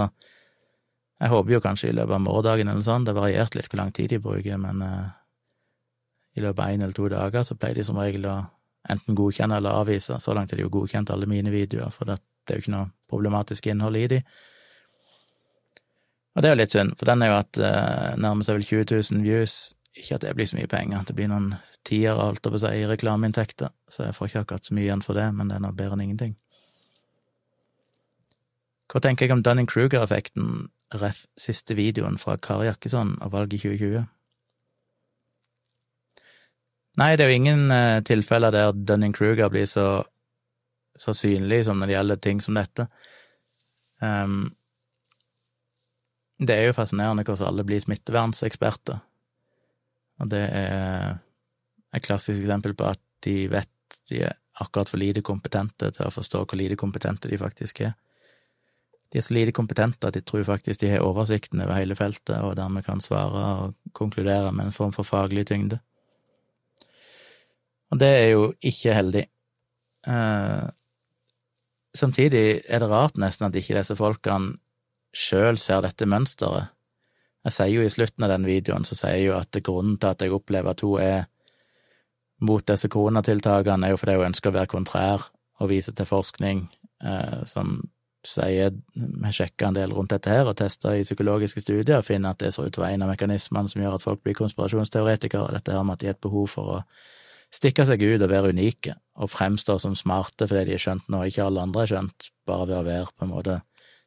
[1.17, 3.93] jeg håper jo kanskje i løpet av morgendagen eller sånt, det variert litt hvor lang
[3.97, 5.07] tid de bruker, men eh,
[6.37, 8.37] i løpet av én eller to dager så pleier de som regel å
[8.93, 10.19] enten godkjenne eller avvise.
[10.21, 12.91] Så langt er de jo godkjent alle mine videoer, for det, er jo ikke noe
[13.11, 14.21] problematisk innhold i de.
[16.37, 18.67] Og det er jo litt synd, for den er jo at uh, nærmer seg vel
[18.69, 19.55] 20 000 views.
[19.97, 21.55] Ikke at det blir så mye penger, det blir noen
[21.87, 25.17] tiere, alt på si i reklameinntekter, så jeg får ikke akkurat så mye igjen for
[25.17, 26.35] det, men det er nå bedre enn ingenting.
[28.93, 30.67] Hva tenker jeg om Dunning-Kruger-effekten,
[31.01, 31.25] ref.
[31.41, 34.05] siste videoen fra Kari Jakkesson og valget 2020?
[37.01, 40.05] Nei, det er jo ingen uh, tilfeller der Dunning-Kruger blir så,
[40.97, 42.87] så synlig som når det gjelder ting som dette.
[44.05, 44.55] Um,
[46.39, 48.99] det er jo fascinerende hvordan alle blir smittevernseksperter.
[50.21, 51.17] Og det er
[51.97, 53.73] et klassisk eksempel på at de vet
[54.11, 57.95] de er akkurat for lite kompetente til å forstå hvor lite kompetente de faktisk er.
[59.13, 62.37] De er så lite kompetente at de tror faktisk de har oversikten over hele feltet,
[62.43, 65.79] og dermed kan svare og konkludere med en form for faglig tyngde.
[67.95, 69.25] Og det er jo ikke heldig.
[70.11, 70.65] Eh,
[71.95, 74.57] samtidig er det rart nesten at ikke disse folkene
[75.17, 76.73] sjøl ser dette mønsteret.
[77.47, 80.11] Jeg sier jo i slutten av den videoen, så sier jeg jo at grunnen til
[80.11, 81.27] at jeg opplever at hun er
[82.43, 85.29] mot disse koronatiltakene, er jo fordi hun ønsker å være kontrær
[85.63, 86.67] og vise til forskning
[87.05, 87.79] eh, som
[88.27, 92.35] sier Vi sjekker en del rundt dette her og tester i psykologiske studier og finner
[92.35, 94.35] at det ser ut til å være en av mekanismene som gjør at folk blir
[94.35, 96.81] konspirasjonsteoretikere, dette her med at de har et behov for å
[97.55, 101.29] stikke seg ut og være unike og fremstå som smarte fordi de er skjønt noe
[101.31, 103.61] ikke alle andre er skjønt, bare ved å være på en måte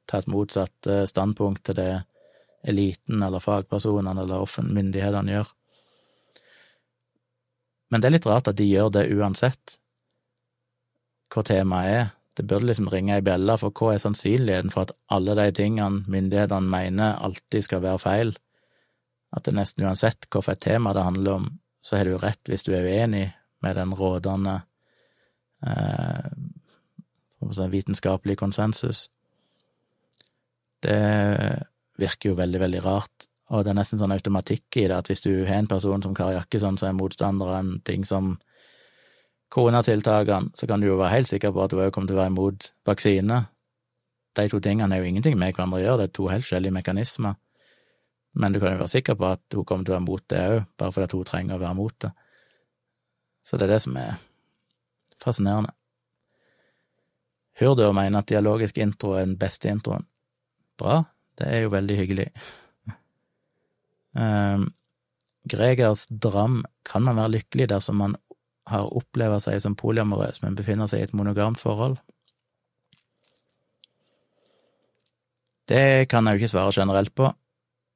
[0.10, 1.92] ta et motsatt eh, standpunkt til det
[2.68, 5.52] eliten eller fagpersonene eller myndighetene gjør.
[7.90, 9.78] Men det er litt rart at de gjør det uansett
[11.30, 12.08] hva temaet er.
[12.38, 16.06] Det burde liksom ringe ei bjelle, for hva er sannsynligheten for at alle de tingene
[16.08, 18.32] myndighetene mener alltid skal være feil?
[19.36, 21.50] At det nesten uansett hvilket tema det handler om,
[21.82, 23.28] så har du rett hvis du er uenig
[23.62, 24.62] med den rådende
[25.68, 26.30] eh,
[27.76, 29.10] vitenskapelige konsensus.
[30.86, 31.00] Det
[32.00, 35.26] virker jo veldig, veldig rart, og det er nesten sånn automatikk i det, at hvis
[35.26, 38.36] du har en person som Kari Jakkesson som er motstander av en ting som
[39.50, 42.22] koronatiltakene, så kan du jo være helt sikker på at du òg kommer til å
[42.22, 43.40] være imot vaksine.
[44.38, 46.78] De to tingene er jo ingenting med hverandre å gjøre, det er to helt forskjellige
[46.78, 47.40] mekanismer.
[48.38, 50.44] Men du kan jo være sikker på at hun kommer til å være mot det
[50.54, 52.12] òg, bare fordi hun trenger å være mot det.
[53.42, 54.20] Så det er det som er
[55.20, 55.74] fascinerende.
[57.60, 60.06] Hurdur mener at dialogisk intro er den beste introen.
[60.80, 61.02] Bra,
[61.40, 62.28] det er jo veldig hyggelig.
[64.18, 64.70] Um,
[65.50, 68.16] Gregers dram kan man være lykkelig dersom man
[68.70, 71.98] har opplevd seg som polyamorøs, men befinner seg i et monogamt forhold.
[75.70, 77.30] Det kan jeg jo ikke svare generelt på,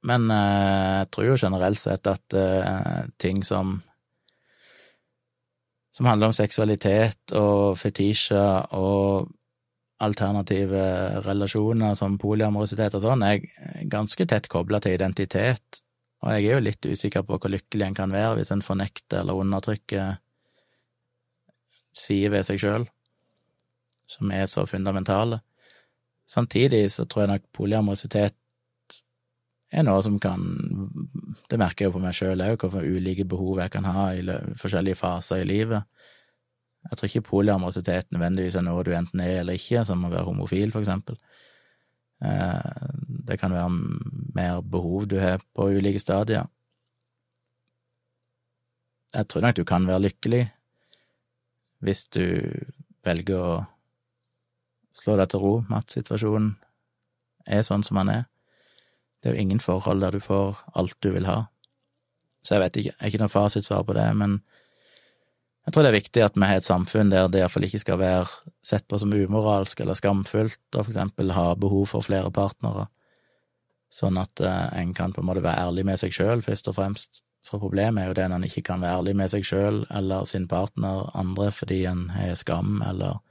[0.10, 3.80] men uh, jeg tror jo generelt sett at uh, ting som
[5.94, 9.30] som handler om seksualitet og fetisjer og
[10.04, 10.84] alternative
[11.26, 15.82] relasjoner som polyamorositet og sånn, er ganske tett kobla til identitet,
[16.24, 19.24] og jeg er jo litt usikker på hvor lykkelig en kan være hvis en fornekter
[19.24, 20.20] eller undertrykker
[21.94, 22.86] sider ved seg sjøl
[24.10, 25.42] som er så fundamentale.
[26.30, 28.36] Samtidig så tror jeg nok polyamorositet
[29.74, 30.44] er noe som kan
[31.50, 34.22] Det merker jeg jo på meg sjøl òg, hvilke ulike behov jeg kan ha i
[34.58, 35.84] forskjellige faser i livet.
[36.90, 40.28] Jeg tror ikke polyamorositet nødvendigvis er noe du enten er eller ikke, som å være
[40.28, 41.18] homofil, for eksempel.
[42.24, 42.90] Eh,
[43.28, 43.70] det kan være
[44.36, 46.50] mer behov du har på ulike stadier.
[49.14, 50.44] Jeg tror nok du kan være lykkelig
[51.84, 52.26] hvis du
[53.04, 53.56] velger å
[54.96, 56.54] slå deg til ro med at situasjonen
[57.46, 58.24] er sånn som den er.
[59.20, 61.44] Det er jo ingen forhold der du får alt du vil ha.
[62.44, 64.40] Så jeg vet ikke, jeg har ikke noe fasitsvar på det, men
[65.64, 68.00] jeg tror det er viktig at vi har et samfunn der det iallfall ikke skal
[68.02, 68.26] være
[68.66, 72.90] sett på som umoralsk eller skamfullt å for eksempel ha behov for flere partnere,
[73.94, 76.76] sånn at eh, en kan på en måte være ærlig med seg sjøl, først og
[76.80, 77.24] fremst.
[77.48, 80.28] For problemet er jo det når en ikke kan være ærlig med seg sjøl eller
[80.28, 83.22] sin partner, andre, fordi en har skam eller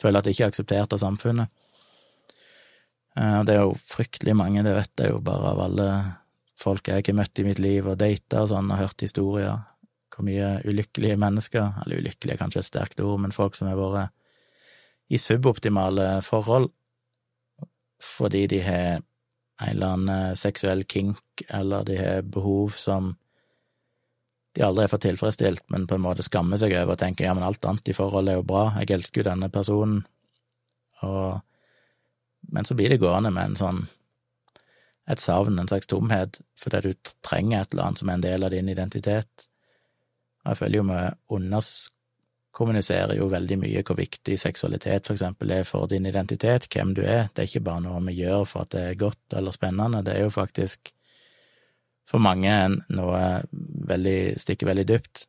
[0.00, 1.54] føler at det ikke er akseptert av samfunnet.
[3.14, 5.88] Eh, det er jo fryktelig mange, det vet jeg jo bare av alle
[6.56, 9.60] folk jeg har møtt i mitt liv og data og sånn, og hørt historier
[10.14, 13.78] hvor mye ulykkelige mennesker, eller ulykkelige er kanskje et sterkt ord, men folk som har
[13.80, 14.14] vært
[15.12, 16.72] i suboptimale forhold
[18.02, 23.14] fordi de har en eller annen seksuell kink, eller de har behov som
[24.56, 27.34] de aldri har fått tilfredsstilt, men på en måte skammer seg over og tenker ja,
[27.36, 30.04] men alt annet i forholdet er jo bra, jeg elsker jo denne personen,
[31.04, 31.42] og
[32.48, 33.78] Men så blir det gående med en sånn
[35.10, 38.46] et savn, en slags tomhet, fordi du trenger et eller annet som er en del
[38.46, 39.46] av din identitet.
[40.46, 40.98] Jeg føler jo vi
[41.36, 47.02] underkommuniserer jo veldig mye hvor viktig seksualitet for eksempel er for din identitet, hvem du
[47.02, 47.28] er.
[47.32, 50.14] Det er ikke bare noe vi gjør for at det er godt eller spennende, det
[50.16, 50.92] er jo faktisk
[52.06, 52.52] for mange
[52.94, 53.22] noe
[53.90, 55.26] veldig, stikker veldig dypt.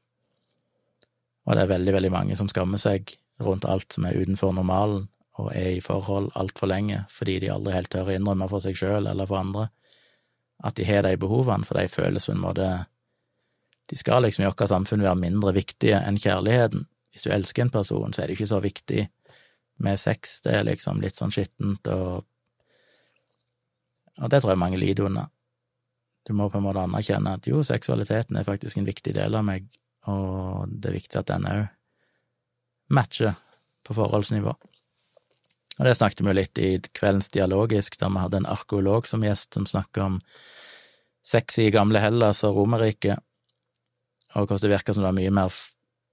[1.47, 5.07] Og det er veldig, veldig mange som skammer seg rundt alt som er utenfor normalen,
[5.37, 8.77] og er i forhold altfor lenge fordi de aldri helt tør å innrømme for seg
[8.77, 9.67] sjøl eller for andre
[10.65, 12.67] at de har de behovene, for de føles på en måte
[13.89, 16.85] de skal liksom i vårt samfunn være mindre viktige enn kjærligheten.
[17.11, 19.07] Hvis du elsker en person, så er det ikke så viktig
[19.83, 22.25] med sex, det er liksom litt sånn skittent og
[24.17, 25.27] Og det tror jeg mange lider under.
[26.25, 29.43] Du må på en måte anerkjenne at jo, seksualiteten er faktisk en viktig del av
[29.45, 29.67] meg,
[30.09, 31.67] og det er viktig at den òg
[32.89, 33.35] matcher
[33.85, 34.55] på forholdsnivå.
[35.77, 39.23] Og det snakket vi jo litt i kveldens Dialogisk, der vi hadde en arkeolog som
[39.23, 40.19] gjest, som snakka om
[41.21, 43.21] sex i gamle Hellas og Romerriket,
[44.35, 45.57] og hvordan det virka som det var mye mer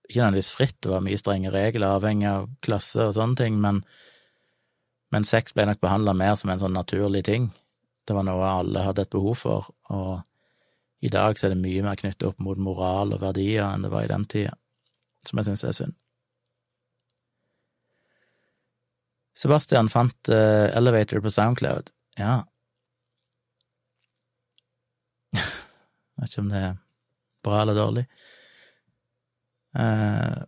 [0.04, 3.78] Ikke nødvendigvis fritt, det var mye strenge regler, avhengig av klasse og sånne ting, men,
[5.08, 7.46] men sex ble nok behandla mer som en sånn naturlig ting.
[8.04, 10.20] Det var noe alle hadde et behov for, og
[11.00, 13.94] i dag så er det mye mer knyttet opp mot moral og verdier enn det
[13.96, 14.52] var i den tida,
[15.24, 15.96] som jeg syns er synd.
[19.34, 21.90] Sebastian fant uh, Elevator på Soundcloud.
[22.20, 22.42] Ja.
[26.14, 26.83] Jeg vet ikke om det er
[27.44, 28.04] bra eller dårlig.
[29.78, 30.42] Eh,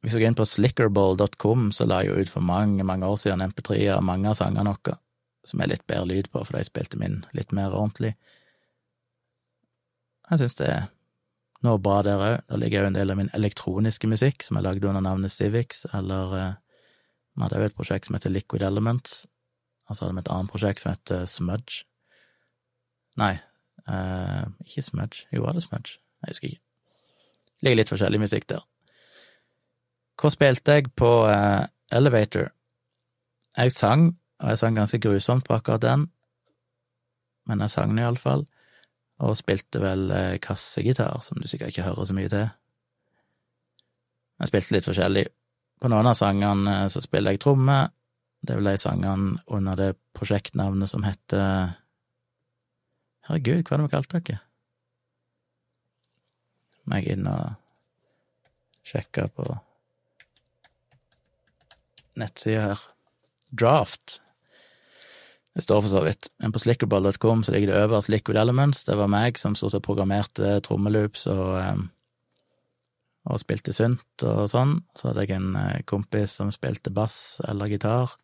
[0.00, 3.18] hvis du går inn på slickerball.com, så la jeg jo ut for mange, mange år
[3.20, 4.98] siden MP3 av mange av sangene våre.
[5.40, 8.10] som er litt bedre lyd på, for de spilte min litt mer ordentlig.
[10.28, 10.82] Jeg syns det er
[11.64, 12.34] noe bra der òg.
[12.50, 15.86] Der ligger òg en del av min elektroniske musikk, som er lagd under navnet Civics,
[15.96, 16.52] eller eh,
[17.32, 19.22] vi hadde òg et prosjekt som heter Liquid Elements,
[19.88, 21.86] og så hadde vi et annet prosjekt som heter Smudge.
[23.20, 23.34] Nei,
[23.88, 25.26] eh, ikke Smudge.
[25.32, 25.98] Jo, var det Smudge?
[26.22, 26.62] Jeg husker ikke.
[27.60, 28.62] Det ligger litt forskjellig musikk der.
[30.20, 32.50] Hvor spilte jeg på uh, Elevator?
[33.56, 36.06] Jeg sang, og jeg sang ganske grusomt på akkurat den,
[37.48, 38.44] men jeg sang den iallfall
[39.20, 42.48] og spilte vel uh, kassegitar, som du sikkert ikke hører så mye til.
[44.40, 45.24] Jeg spilte litt forskjellig.
[45.80, 47.80] På noen av sangene så spiller jeg tromme.
[48.40, 51.74] Det vel de sangene under det prosjektnavnet som heter
[53.30, 54.40] Herregud, hva er det vi kalte dere?
[56.90, 57.52] Må jeg inn og
[58.90, 59.46] sjekke på
[62.18, 62.82] nettsida her.
[63.54, 64.18] Draft
[65.54, 66.28] det står for så vidt.
[66.38, 68.84] Men på slickerball.com så ligger det øverst Liquid Elements.
[68.84, 71.80] Det var meg som stort sett programmerte trommeloops og, eh,
[73.26, 74.78] og spilte synt og sånn.
[74.94, 78.14] Så hadde jeg en eh, kompis som spilte bass eller gitar,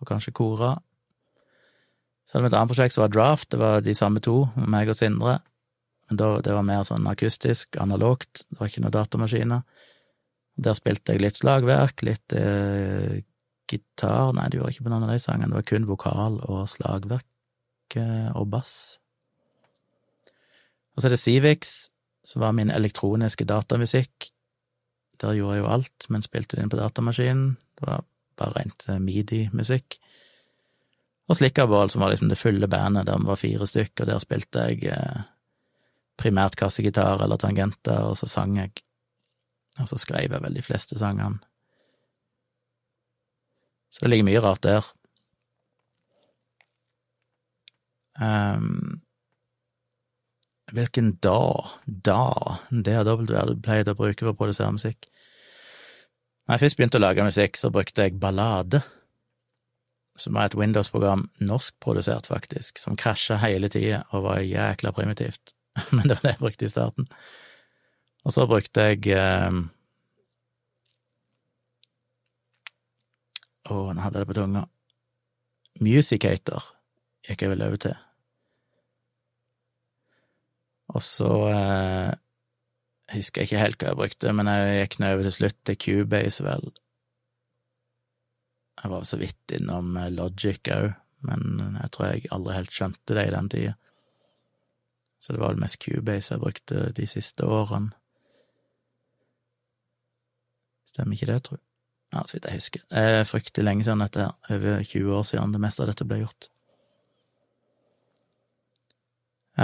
[0.00, 0.76] og kanskje kora.
[2.24, 3.50] Så hadde vi et annet prosjekt som var Draft.
[3.52, 5.38] Det var de samme to, meg og Sindre.
[6.08, 8.44] Men da, det var mer sånn akustisk, analogt.
[8.48, 9.62] Det var ikke noen datamaskiner.
[10.64, 13.22] Der spilte jeg litt slagverk, litt eh,
[13.70, 15.50] gitar Nei, det gjorde jeg ikke på noen av de sangene.
[15.50, 18.74] Det var kun vokal og slagverk eh, og bass.
[20.94, 21.74] Og så er det Civix,
[22.24, 24.30] som var min elektroniske datamusikk.
[25.20, 27.56] Der gjorde jeg jo alt, men spilte det inn på datamaskinen.
[27.74, 28.06] Det var
[28.38, 29.98] bare rent eh, midi-musikk.
[31.28, 34.08] Og Slikkaball, som var liksom det fulle bandet, vi var fire stykker.
[34.08, 35.22] Der spilte jeg eh,
[36.20, 38.74] primært kassegitar eller tangenter, og så sang jeg.
[39.80, 41.40] Og så skrev jeg vel de fleste sangene.
[43.90, 44.86] Så det ligger mye rart der.
[48.20, 49.00] Um,
[50.74, 51.38] hvilken da,
[51.86, 55.08] da, DAW du pleide å bruke for å produsere musikk?
[56.44, 58.82] Når jeg først begynte å lage musikk, så brukte jeg Ballade,
[60.16, 65.54] som er et Windows-program, norskprodusert faktisk, som krasja hele tida og var jækla primitivt.
[65.94, 67.08] Men det var det jeg brukte i starten.
[68.24, 69.62] Og så brukte jeg eh...
[73.64, 74.66] Å, nå hadde det på tunga.
[75.82, 76.66] Musicator
[77.24, 77.94] gikk jeg vel over til.
[80.94, 82.12] Og så eh,
[83.14, 85.78] husker jeg ikke helt hva jeg brukte, men jeg gikk nå over til slutt til
[85.80, 86.68] Cubase, vel.
[88.82, 90.92] Jeg var så vidt innom eh, Logic òg,
[91.24, 93.74] men jeg tror jeg aldri helt skjønte det i den tida.
[95.24, 97.94] Så det var vel mest Cubase jeg brukte de siste årene.
[100.90, 101.64] Stemmer ikke det, tror jeg.
[102.14, 102.82] Ja, så vidt jeg husker.
[102.90, 104.34] Det er fryktelig lenge siden dette her.
[104.52, 106.50] Over 20 år siden det meste av dette ble gjort.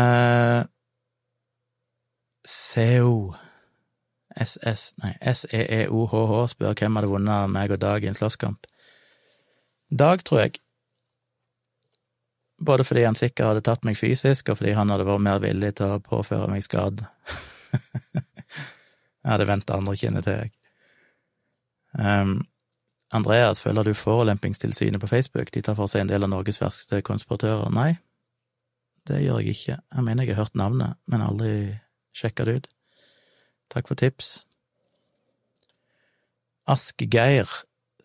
[0.01, 0.65] Eh,
[2.47, 3.15] SEO
[4.41, 8.70] SS, nei, S-E-E-O-H-H spør hvem hadde vunnet meg og Dag i en slåsskamp.
[9.91, 10.61] Dag, tror jeg.
[12.67, 15.73] Både fordi han sikkert hadde tatt meg fysisk, og fordi han hadde vært mer villig
[15.81, 17.09] til å påføre meg skade.
[18.15, 20.53] jeg hadde venta andre kinnet til, jeg.
[21.99, 22.37] Um,
[23.11, 25.51] Andreas, føler du Forelempingstilsynet på Facebook?
[25.55, 27.73] De tar for seg en del av Norges verste konspiratører.
[27.75, 27.97] Nei,
[29.11, 29.79] det gjør jeg ikke.
[29.81, 31.55] Jeg mener jeg har hørt navnet, men aldri
[32.15, 32.71] sjekka det ut.
[33.73, 34.45] Takk for tips.
[36.71, 37.51] Ask-Geir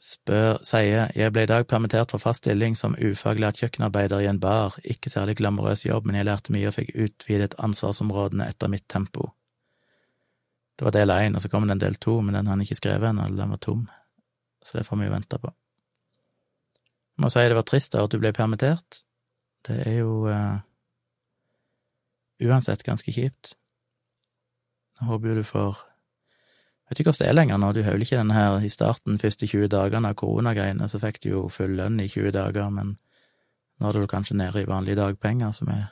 [0.06, 4.40] spør, sier jeg ble i dag permittert fra fast stilling som ufaglært kjøkkenarbeider i en
[4.42, 8.86] bar, ikke særlig glamorøs jobb, men jeg lærte mye og fikk utvidet ansvarsområdene etter mitt
[8.92, 9.32] tempo.
[10.76, 12.62] Det var del én, og så kommer det en del to, men den har han
[12.66, 13.88] ikke skrevet ennå, den var tom,
[14.62, 15.54] så det får vi jo vente på.
[17.16, 19.02] Jeg må si det var trist da at du ble permittert.
[19.66, 20.60] Det er jo uh,
[22.44, 23.56] uansett ganske kjipt.
[25.00, 25.80] Jeg håper jo du får
[26.90, 29.20] vet ikke hvordan det er lenger nå, du har vel ikke den her i starten,
[29.22, 32.96] første 20 dagene av koronagreiene, så fikk du jo full lønn i 20 dager, men
[33.82, 35.88] nå er du kanskje nede i vanlige dagpenger, som er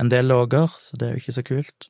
[0.00, 1.88] en del lavere, så det er jo ikke så kult.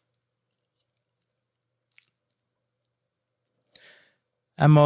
[4.54, 4.84] Jeg må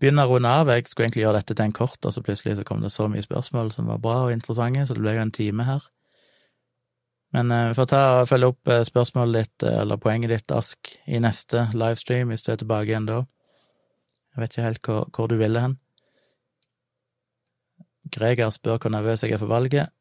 [0.00, 0.70] begynne å runde av.
[0.72, 3.06] Jeg skulle egentlig gjøre dette til en kort, og så plutselig så kom det så
[3.10, 5.84] mye spørsmål som var bra og interessante, så det ble jo en time her.
[7.36, 10.52] Men eh, vi får ta og følge opp eh, spørsmålet ditt, eh, eller poenget ditt,
[10.56, 13.18] Ask, i neste livestream, hvis du er tilbake igjen da.
[14.32, 15.76] Jeg vet ikke helt hvor, hvor du ville hen.
[18.16, 19.92] Greger spør hvor nervøs jeg er for valget.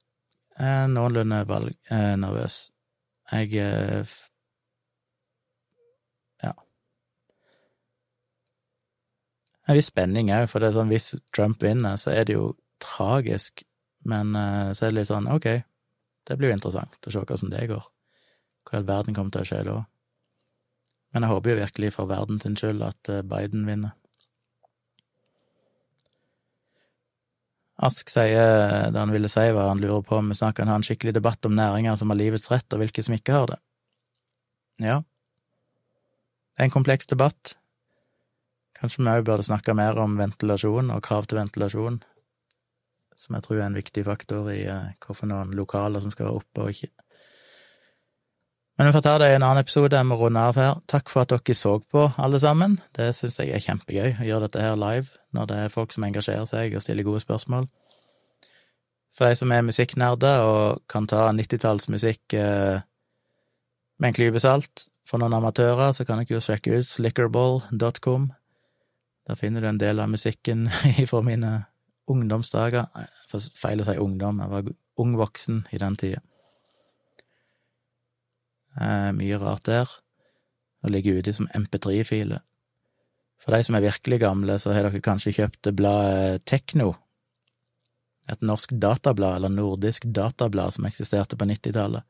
[0.55, 2.69] Eh, noenlunde valg, eh, nervøs.
[3.33, 4.15] Jeg eh,
[9.65, 12.51] En viss spenning òg, for det er sånn hvis Trump vinner, så er det jo
[12.83, 13.63] tragisk
[14.05, 15.47] Men eh, så er det litt sånn, ok,
[16.25, 17.83] det blir jo interessant å se hvordan det går.
[18.65, 19.75] Hva i all verden kommer til å skje da?
[21.13, 23.93] Men jeg håper jo virkelig for verden sin skyld at eh, Biden vinner.
[27.85, 30.77] Ask sier det han ville si, var han lurer på om vi snart kan ha
[30.79, 33.57] en skikkelig debatt om næringer som har livets rett, og hvilke som ikke har det.
[34.83, 35.01] Ja,
[36.55, 37.57] det er en kompleks debatt.
[38.79, 41.97] Kanskje vi òg burde snakke mer om ventilasjon og krav til ventilasjon,
[43.15, 46.41] som jeg tror er en viktig faktor i uh, hvorfor noen lokaler som skal være
[46.41, 46.91] oppe og ikke.
[48.75, 50.79] Men vi får ta det i en annen episode, jeg må runde av her.
[50.91, 52.75] Takk for at dere så på, alle sammen.
[52.97, 56.03] Det syns jeg er kjempegøy, å gjøre dette her live, når det er folk som
[56.03, 57.69] engasjerer seg og stiller gode spørsmål.
[59.15, 62.83] For de som er musikknerder og kan ta nittitallsmusikk eh,
[63.95, 68.27] med en klype salt, for noen amatører så kan dere jo sjekke ut slickerball.com.
[69.25, 70.67] Der finner du en del av musikken
[71.09, 71.53] fra mine
[72.11, 72.87] ungdomsdager.
[73.59, 76.21] Feil å si ungdom, jeg var ung voksen i den tida.
[78.75, 79.89] Eh, mye rart der.
[80.83, 82.43] Og ligger ute som MP3-filer.
[83.41, 86.93] For de som er virkelig gamle, så har dere kanskje kjøpt bladet Tekno.
[88.31, 92.05] Et norsk datablad, eller nordisk datablad, som eksisterte på 90-tallet.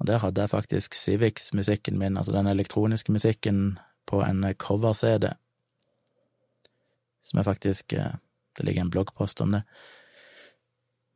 [0.00, 5.28] Og der hadde jeg faktisk Civics-musikken min, altså den elektroniske musikken, på en cover-CD.
[7.22, 8.16] Som jeg faktisk eh,
[8.56, 9.62] Det ligger en bloggpost om det.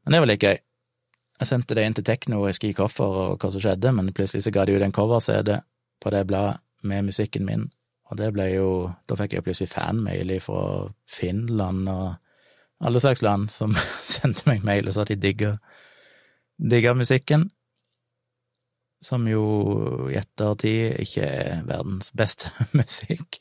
[0.05, 0.59] Men det var litt gøy.
[1.41, 4.45] Jeg sendte det inn til Tekno, og jeg hvorfor og hva som skjedde, men plutselig
[4.47, 5.57] så ga de ut en cover-CD
[6.03, 7.65] på det bladet med musikken min,
[8.11, 8.69] og det ble jo
[9.09, 12.15] Da fikk jeg plutselig fanmail fra Finland og
[12.85, 13.73] alle slags land som
[14.17, 15.55] sendte meg mail og sa at de digga
[16.61, 17.49] digga musikken
[19.05, 19.45] som jo
[20.09, 23.41] i ettertid ikke er verdens beste musikk.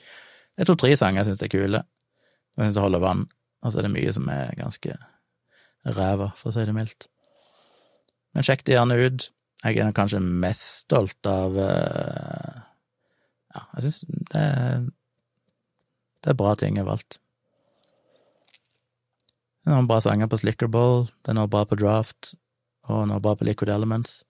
[0.53, 1.83] Det er to-tre sanger jeg syns er kule,
[2.57, 3.23] jeg syns det holder vann,
[3.64, 4.97] og så er det mye som er ganske
[5.84, 7.07] ræva, for å si det mildt.
[8.34, 9.30] Men sjekk det gjerne ut.
[9.64, 12.61] Jeg er kanskje mest stolt av uh,
[13.53, 13.99] Ja, jeg syns
[14.34, 14.45] det,
[16.24, 17.20] det er bra ting jeg har valgt.
[19.64, 22.34] Det er noen bra sanger på Slickerball, det er noe bra på Draft,
[22.91, 24.24] og noe bra på Liquid Elements.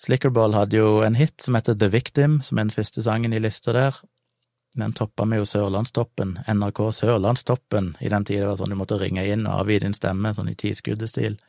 [0.00, 3.42] Slickerball hadde jo en hit som heter The Victim, som er den første sangen i
[3.42, 3.98] lista der.
[4.78, 9.00] Den toppa vi jo Sørlandstoppen, NRK Sørlandstoppen, i den tida det var sånn du måtte
[9.00, 11.40] ringe inn og avgi din stemme, sånn i tiskuddestil.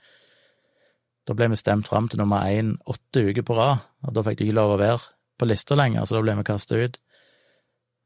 [1.29, 4.39] Da ble vi stemt fram til nummer én åtte uker på rad, og da fikk
[4.39, 5.03] du ikke lov å være
[5.37, 6.97] på lista lenger, så da ble vi kasta ut.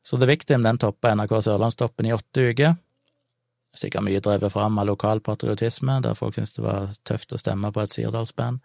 [0.06, 2.76] Så The Victim den toppa NRK Sørlandstoppen i åtte uker.
[3.76, 7.72] Sikkert mye drevet fram av lokal patriotisme, der folk syntes det var tøft å stemme
[7.72, 8.60] på et Sirdalsband.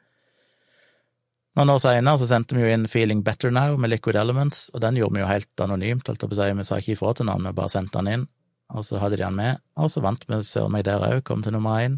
[1.59, 4.99] Noen år seinere sendte vi jo inn Feeling Better Now med Liquid Elements, og den
[5.01, 7.27] gjorde vi jo helt anonymt, holdt jeg på å si, vi sa ikke ifra til
[7.27, 8.27] noen, vi bare sendte den inn,
[8.71, 11.43] og så hadde de den med, og så vant vi søren meg der òg, kom
[11.43, 11.97] til nummer én.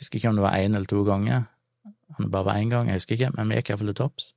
[0.00, 1.44] Husker ikke om det var én eller to ganger,
[2.16, 4.30] om det bare var én gang, jeg husker ikke, men vi gikk iallfall til topps.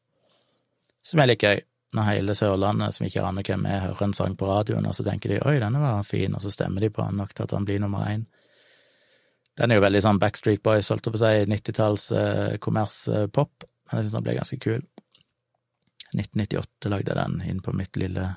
[1.06, 1.62] Som er litt gøy,
[1.96, 5.06] når hele Sørlandet, som ikke aner hvem er, hører en sang på radioen, og så
[5.08, 7.56] tenker de oi, denne var fin, og så stemmer de på han nok til at
[7.56, 8.26] han blir nummer én.
[9.56, 13.64] Den er jo veldig sånn Backstreet Boys, holdt jeg på å si, nittitalls eh, kommerspop.
[13.86, 14.86] Eh, men jeg synes den ble ganske kul.
[16.16, 18.30] 1998 lagde jeg den inn på mitt lille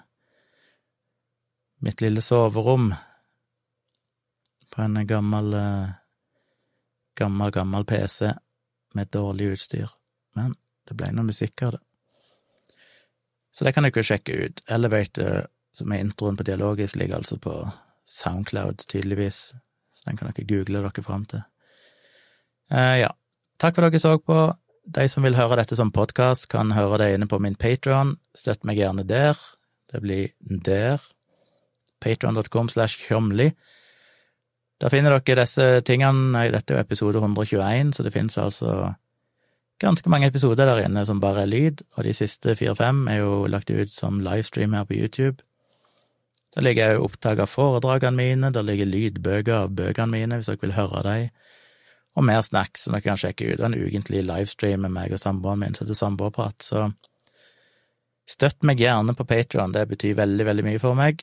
[1.85, 2.89] mitt lille soverom
[4.75, 5.55] på en gammel
[7.19, 8.33] gammel, gammel PC
[8.95, 9.91] med dårlig utstyr.
[10.35, 10.55] Men
[10.89, 11.83] det ble noe musikk av det.
[13.53, 14.63] Så det kan dere sjekke ut.
[14.71, 17.55] Elevator, som er introen på Dialogisk, ligger altså på
[18.07, 19.41] Soundcloud, tydeligvis.
[19.95, 21.43] Så den kan dere google dere fram til.
[22.71, 23.11] Eh, ja.
[23.59, 24.39] Takk for at dere så på.
[24.89, 28.15] De som vil høre dette som podkast, kan høre det inne på min Patron.
[28.37, 29.37] Støtt meg gjerne der.
[29.93, 31.03] Det blir der.
[32.01, 33.51] Patron.com slash tjomli.
[34.81, 36.47] Der finner dere disse tingene.
[36.55, 38.95] Dette er jo episode 121, så det finnes altså
[39.83, 43.45] ganske mange episoder der inne som bare er lyd, og de siste fire-fem er jo
[43.47, 45.45] lagt ut som livestream her på YouTube.
[46.57, 50.65] Der ligger jeg opptak av foredragene mine, der ligger lydbøker av bøkene mine, hvis dere
[50.65, 51.29] vil høre dem
[52.19, 53.63] og mer snacks som dere kan sjekke ut.
[53.63, 56.67] En ukentlig livestream med meg og samboeren min som heter Samboerprat.
[56.67, 56.89] Så
[58.29, 61.23] støtt meg gjerne på Patron, det betyr veldig, veldig mye for meg.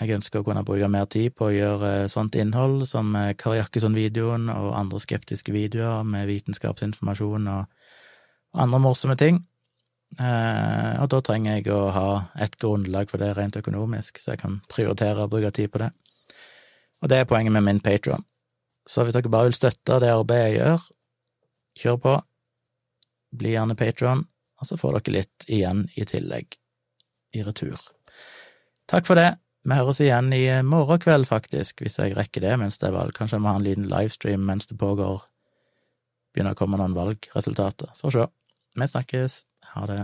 [0.00, 3.34] Jeg ønsker å kunne bruke mer tid på å gjøre eh, sånt innhold som eh,
[3.38, 9.42] Kari Jakkesson-videoen og andre skeptiske videoer med vitenskapsinformasjon og andre morsomme ting.
[10.16, 12.08] Eh, og da trenger jeg å ha
[12.40, 15.92] et grunnlag for det rent økonomisk, så jeg kan prioritere å bruke tid på det.
[17.04, 18.24] Og det er poenget med min Patron.
[18.88, 20.86] Så hvis dere bare vil støtte det arbeidet jeg gjør,
[21.82, 22.14] kjør på.
[23.38, 24.26] Bli gjerne patron,
[24.60, 26.58] og så får dere litt igjen i tillegg,
[27.32, 27.80] i retur.
[28.90, 29.30] Takk for det.
[29.62, 33.14] Vi høres igjen i morgen kveld, faktisk, hvis jeg rekker det mens det er valg.
[33.16, 35.22] Kanskje jeg må ha en liten livestream mens det pågår
[36.32, 37.92] begynner å komme noen valgresultater.
[38.00, 38.26] Får se.
[38.78, 39.38] Vi snakkes.
[39.74, 40.00] Ha det.